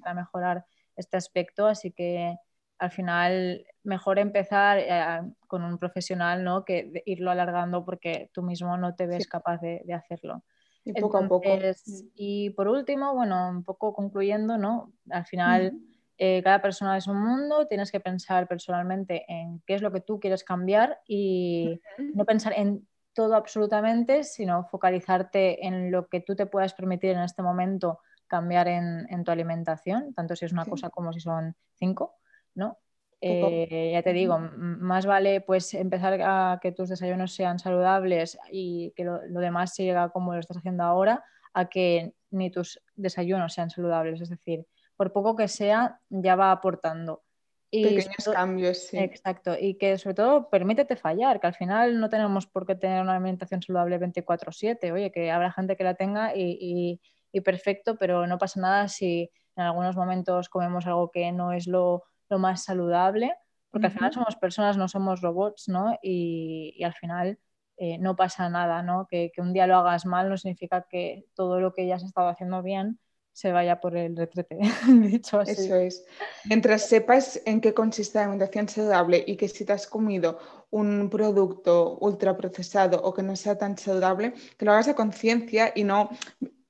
para 0.00 0.14
mejorar 0.14 0.64
este 0.96 1.16
aspecto, 1.16 1.66
así 1.66 1.92
que 1.92 2.36
al 2.78 2.90
final 2.90 3.66
mejor 3.84 4.18
empezar 4.18 4.78
eh, 4.78 5.22
con 5.46 5.62
un 5.62 5.78
profesional, 5.78 6.44
¿no? 6.44 6.64
Que 6.64 7.02
irlo 7.04 7.30
alargando 7.30 7.84
porque 7.84 8.30
tú 8.32 8.42
mismo 8.42 8.76
no 8.78 8.94
te 8.94 9.06
ves 9.06 9.26
capaz 9.28 9.60
de, 9.60 9.82
hacerlo. 9.94 10.42
Y 10.84 10.92
poco 10.92 11.18
a 11.18 11.28
poco. 11.28 11.48
Mm. 11.56 12.08
Y 12.14 12.50
por 12.50 12.68
último, 12.68 13.14
bueno, 13.14 13.50
un 13.50 13.64
poco 13.64 13.92
concluyendo, 13.92 14.56
¿no? 14.58 14.92
Al 15.10 15.26
final... 15.26 15.78
Eh, 16.18 16.40
cada 16.42 16.62
persona 16.62 16.96
es 16.96 17.06
un 17.08 17.22
mundo, 17.22 17.66
tienes 17.66 17.92
que 17.92 18.00
pensar 18.00 18.48
personalmente 18.48 19.26
en 19.28 19.60
qué 19.66 19.74
es 19.74 19.82
lo 19.82 19.92
que 19.92 20.00
tú 20.00 20.18
quieres 20.18 20.44
cambiar 20.44 20.98
y 21.06 21.78
no 22.14 22.24
pensar 22.24 22.54
en 22.56 22.88
todo 23.16 23.34
absolutamente, 23.34 24.24
sino 24.24 24.64
focalizarte 24.64 25.66
en 25.66 25.90
lo 25.90 26.06
que 26.06 26.20
tú 26.20 26.36
te 26.36 26.44
puedas 26.44 26.74
permitir 26.74 27.12
en 27.12 27.20
este 27.20 27.42
momento 27.42 28.00
cambiar 28.26 28.68
en, 28.68 29.24
tu 29.24 29.30
alimentación, 29.30 30.12
tanto 30.12 30.36
si 30.36 30.44
es 30.44 30.52
una 30.52 30.66
cosa 30.66 30.90
como 30.90 31.14
si 31.14 31.20
son 31.20 31.56
cinco, 31.74 32.16
¿no? 32.54 32.78
Eh, 33.22 33.90
ya 33.92 34.02
te 34.02 34.12
digo, 34.12 34.38
más 34.38 35.06
vale 35.06 35.40
pues 35.40 35.72
empezar 35.72 36.20
a 36.22 36.58
que 36.60 36.72
tus 36.72 36.90
desayunos 36.90 37.34
sean 37.34 37.58
saludables 37.58 38.38
y 38.52 38.92
que 38.94 39.04
lo, 39.04 39.26
lo 39.26 39.40
demás 39.40 39.74
siga 39.74 40.10
como 40.10 40.34
lo 40.34 40.40
estás 40.40 40.58
haciendo 40.58 40.84
ahora, 40.84 41.24
a 41.54 41.70
que 41.70 42.12
ni 42.30 42.50
tus 42.50 42.82
desayunos 42.96 43.54
sean 43.54 43.70
saludables. 43.70 44.20
Es 44.20 44.28
decir, 44.28 44.66
por 44.94 45.14
poco 45.14 45.34
que 45.34 45.48
sea, 45.48 46.00
ya 46.10 46.36
va 46.36 46.52
aportando. 46.52 47.22
Y 47.70 47.82
Pequeños 47.82 48.28
cambios, 48.32 48.78
sí. 48.78 48.98
Exacto, 48.98 49.56
y 49.58 49.74
que 49.74 49.98
sobre 49.98 50.14
todo 50.14 50.48
permítete 50.48 50.96
fallar, 50.96 51.40
que 51.40 51.48
al 51.48 51.54
final 51.54 51.98
no 51.98 52.08
tenemos 52.08 52.46
por 52.46 52.64
qué 52.64 52.76
tener 52.76 53.02
una 53.02 53.14
alimentación 53.14 53.60
saludable 53.60 53.98
24/7, 53.98 54.92
oye, 54.92 55.10
que 55.10 55.30
habrá 55.30 55.50
gente 55.50 55.76
que 55.76 55.84
la 55.84 55.94
tenga 55.94 56.32
y, 56.34 57.00
perfecto, 57.44 57.96
pero 57.98 58.26
no 58.26 58.38
pasa 58.38 58.60
nada 58.60 58.88
si 58.88 59.30
en 59.56 59.64
algunos 59.64 59.94
momentos 59.94 60.48
comemos 60.48 60.86
algo 60.86 61.10
que 61.10 61.32
no 61.32 61.52
es 61.52 61.66
lo, 61.66 62.04
más 62.30 62.64
saludable, 62.64 63.34
porque 63.70 63.88
al 63.88 63.92
final 63.92 64.12
somos 64.12 64.36
personas, 64.36 64.78
no 64.78 64.88
somos 64.88 65.20
robots, 65.20 65.68
¿no? 65.68 65.98
Y, 66.02 66.82
al 66.82 66.94
final 66.94 67.38
eh, 67.76 67.98
no 67.98 68.16
pasa 68.16 68.48
nada, 68.48 68.82
¿no? 68.82 69.06
Que, 69.06 69.30
que, 69.34 69.42
un 69.42 69.52
día 69.52 69.66
lo 69.66 69.76
hagas 69.76 70.06
mal 70.06 70.30
no 70.30 70.38
significa 70.38 70.86
que 70.88 71.26
todo 71.34 71.60
lo 71.60 71.74
que 71.74 71.86
ya 71.86 71.96
has 71.96 72.04
estado 72.04 72.28
haciendo 72.28 72.62
bien 72.62 72.98
se 73.36 73.52
vaya 73.52 73.78
por 73.82 73.94
el 73.94 74.16
retrete. 74.16 74.58
Dicho 74.88 75.38
así. 75.38 75.52
Eso 75.52 75.76
es. 75.76 76.06
Mientras 76.46 76.88
sepas 76.88 77.38
en 77.44 77.60
qué 77.60 77.74
consiste 77.74 78.16
la 78.16 78.24
alimentación 78.24 78.66
saludable 78.66 79.22
y 79.26 79.36
que 79.36 79.46
si 79.46 79.66
te 79.66 79.74
has 79.74 79.86
comido 79.86 80.38
un 80.70 81.10
producto 81.10 81.98
ultraprocesado 82.00 82.98
o 83.02 83.12
que 83.12 83.22
no 83.22 83.36
sea 83.36 83.58
tan 83.58 83.76
saludable, 83.76 84.32
que 84.56 84.64
lo 84.64 84.72
hagas 84.72 84.88
a 84.88 84.94
conciencia 84.94 85.70
y 85.74 85.84
no, 85.84 86.08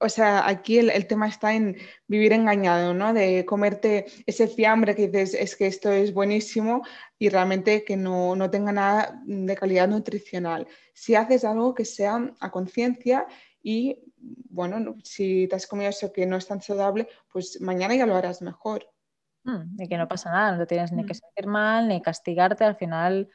o 0.00 0.08
sea, 0.08 0.48
aquí 0.48 0.78
el, 0.78 1.06
tema 1.06 1.28
está 1.28 1.54
en 1.54 1.76
vivir 2.08 2.32
engañado, 2.32 2.92
¿no? 2.94 3.14
De 3.14 3.44
comerte 3.44 4.06
ese 4.26 4.48
fiambre 4.48 4.96
que 4.96 5.06
dices, 5.06 5.34
es 5.34 5.54
que 5.54 5.68
esto 5.68 5.92
es 5.92 6.12
buenísimo 6.12 6.82
y 7.16 7.28
realmente 7.28 7.84
que 7.84 7.96
no, 7.96 8.34
no 8.34 8.50
tenga 8.50 8.72
nada 8.72 9.22
de 9.24 9.54
calidad 9.54 9.86
nutricional. 9.86 10.66
Si 10.94 11.14
haces 11.14 11.44
algo 11.44 11.74
que 11.74 11.84
sea 11.84 12.34
a 12.40 12.50
conciencia 12.50 13.28
y 13.68 13.98
bueno, 14.24 14.94
si 15.02 15.48
te 15.48 15.56
has 15.56 15.66
comido 15.66 15.90
eso 15.90 16.12
que 16.12 16.24
no 16.24 16.36
es 16.36 16.46
tan 16.46 16.62
saludable, 16.62 17.08
pues 17.32 17.60
mañana 17.60 17.96
ya 17.96 18.06
lo 18.06 18.14
harás 18.14 18.40
mejor. 18.40 18.88
Mm, 19.42 19.82
y 19.82 19.88
que 19.88 19.98
no 19.98 20.06
pasa 20.06 20.30
nada, 20.30 20.52
no 20.52 20.58
te 20.58 20.66
tienes 20.66 20.92
ni 20.92 21.04
que 21.04 21.14
mm. 21.14 21.16
sentir 21.16 21.46
mal, 21.48 21.88
ni 21.88 22.00
castigarte. 22.00 22.62
Al 22.62 22.76
final, 22.76 23.28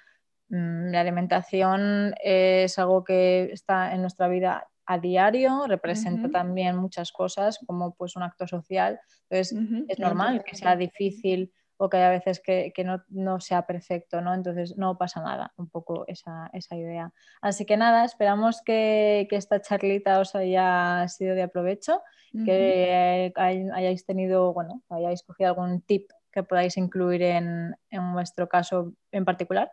mm, 0.48 0.91
la 0.91 1.02
alimentación 1.02 2.15
es 2.24 2.80
algo 2.80 3.04
que 3.04 3.52
está 3.52 3.94
en 3.94 4.00
nuestra 4.00 4.30
vida 4.30 4.65
a 4.86 5.00
diario, 5.00 5.67
representa 5.67 6.30
también 6.30 6.78
muchas 6.78 7.12
cosas 7.12 7.60
como 7.67 7.94
pues 7.96 8.15
un 8.15 8.24
acto 8.24 8.48
social. 8.48 9.02
Entonces, 9.30 9.58
es 9.89 10.00
normal 10.00 10.46
que 10.46 10.56
sea 10.56 10.78
difícil 10.78 11.52
o 11.82 11.89
que 11.89 11.98
haya 11.98 12.12
veces 12.12 12.39
que, 12.39 12.72
no, 13.10 13.39
sea 13.39 13.65
perfecto, 13.65 14.22
¿no? 14.22 14.36
Entonces 14.36 14.78
no 14.78 15.00
pasa 15.00 15.20
nada, 15.20 15.52
un 15.58 15.67
poco 15.67 16.06
esa, 16.06 16.52
idea. 16.78 17.12
Así 17.41 17.65
que 17.65 17.76
nada, 17.76 18.06
esperamos 18.06 18.62
que, 18.62 19.28
esta 19.32 19.62
charlita 19.62 20.20
os 20.20 20.36
haya 20.36 21.08
sido 21.08 21.34
de 21.34 21.41
aprovecho, 21.41 22.04
que 22.46 23.34
hayáis 23.36 24.06
tenido, 24.06 24.54
bueno, 24.54 24.84
hayáis 24.89 25.24
cogido 25.24 25.50
algún 25.50 25.82
tip 25.82 26.12
que 26.32 26.44
podáis 26.44 26.78
incluir 26.78 27.24
en, 27.24 27.76
vuestro 28.13 28.48
caso 28.48 28.94
en 29.12 29.26
particular. 29.26 29.72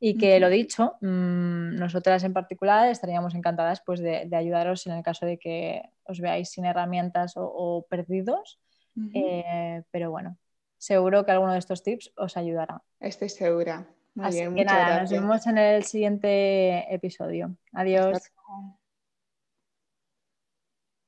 Y 0.00 0.16
que 0.16 0.40
lo 0.40 0.48
dicho, 0.48 0.96
mm, 1.02 1.76
nosotras 1.76 2.24
en 2.24 2.32
particular 2.32 2.88
estaríamos 2.88 3.34
encantadas 3.34 3.82
pues, 3.84 4.00
de, 4.00 4.34
ayudaros 4.34 4.86
en 4.86 4.94
el 4.94 5.02
caso 5.02 5.26
de 5.26 5.38
que 5.38 5.82
os 6.04 6.20
veáis 6.20 6.48
sin 6.48 6.64
herramientas 6.64 7.34
o, 7.36 7.86
perdidos, 7.90 8.58
eh, 9.14 9.82
pero 9.90 10.10
bueno, 10.10 10.38
seguro 10.80 11.24
que 11.24 11.30
alguno 11.30 11.52
de 11.52 11.58
estos 11.58 11.82
tips 11.82 12.12
os 12.16 12.36
ayudará. 12.36 12.82
Estoy 12.98 13.28
segura. 13.28 13.86
Así 14.18 14.38
que 14.38 14.64
nada, 14.64 15.00
nos 15.00 15.10
vemos 15.10 15.46
en 15.46 15.58
el 15.58 15.84
siguiente 15.84 16.92
episodio. 16.92 17.54
Adiós. 17.72 18.32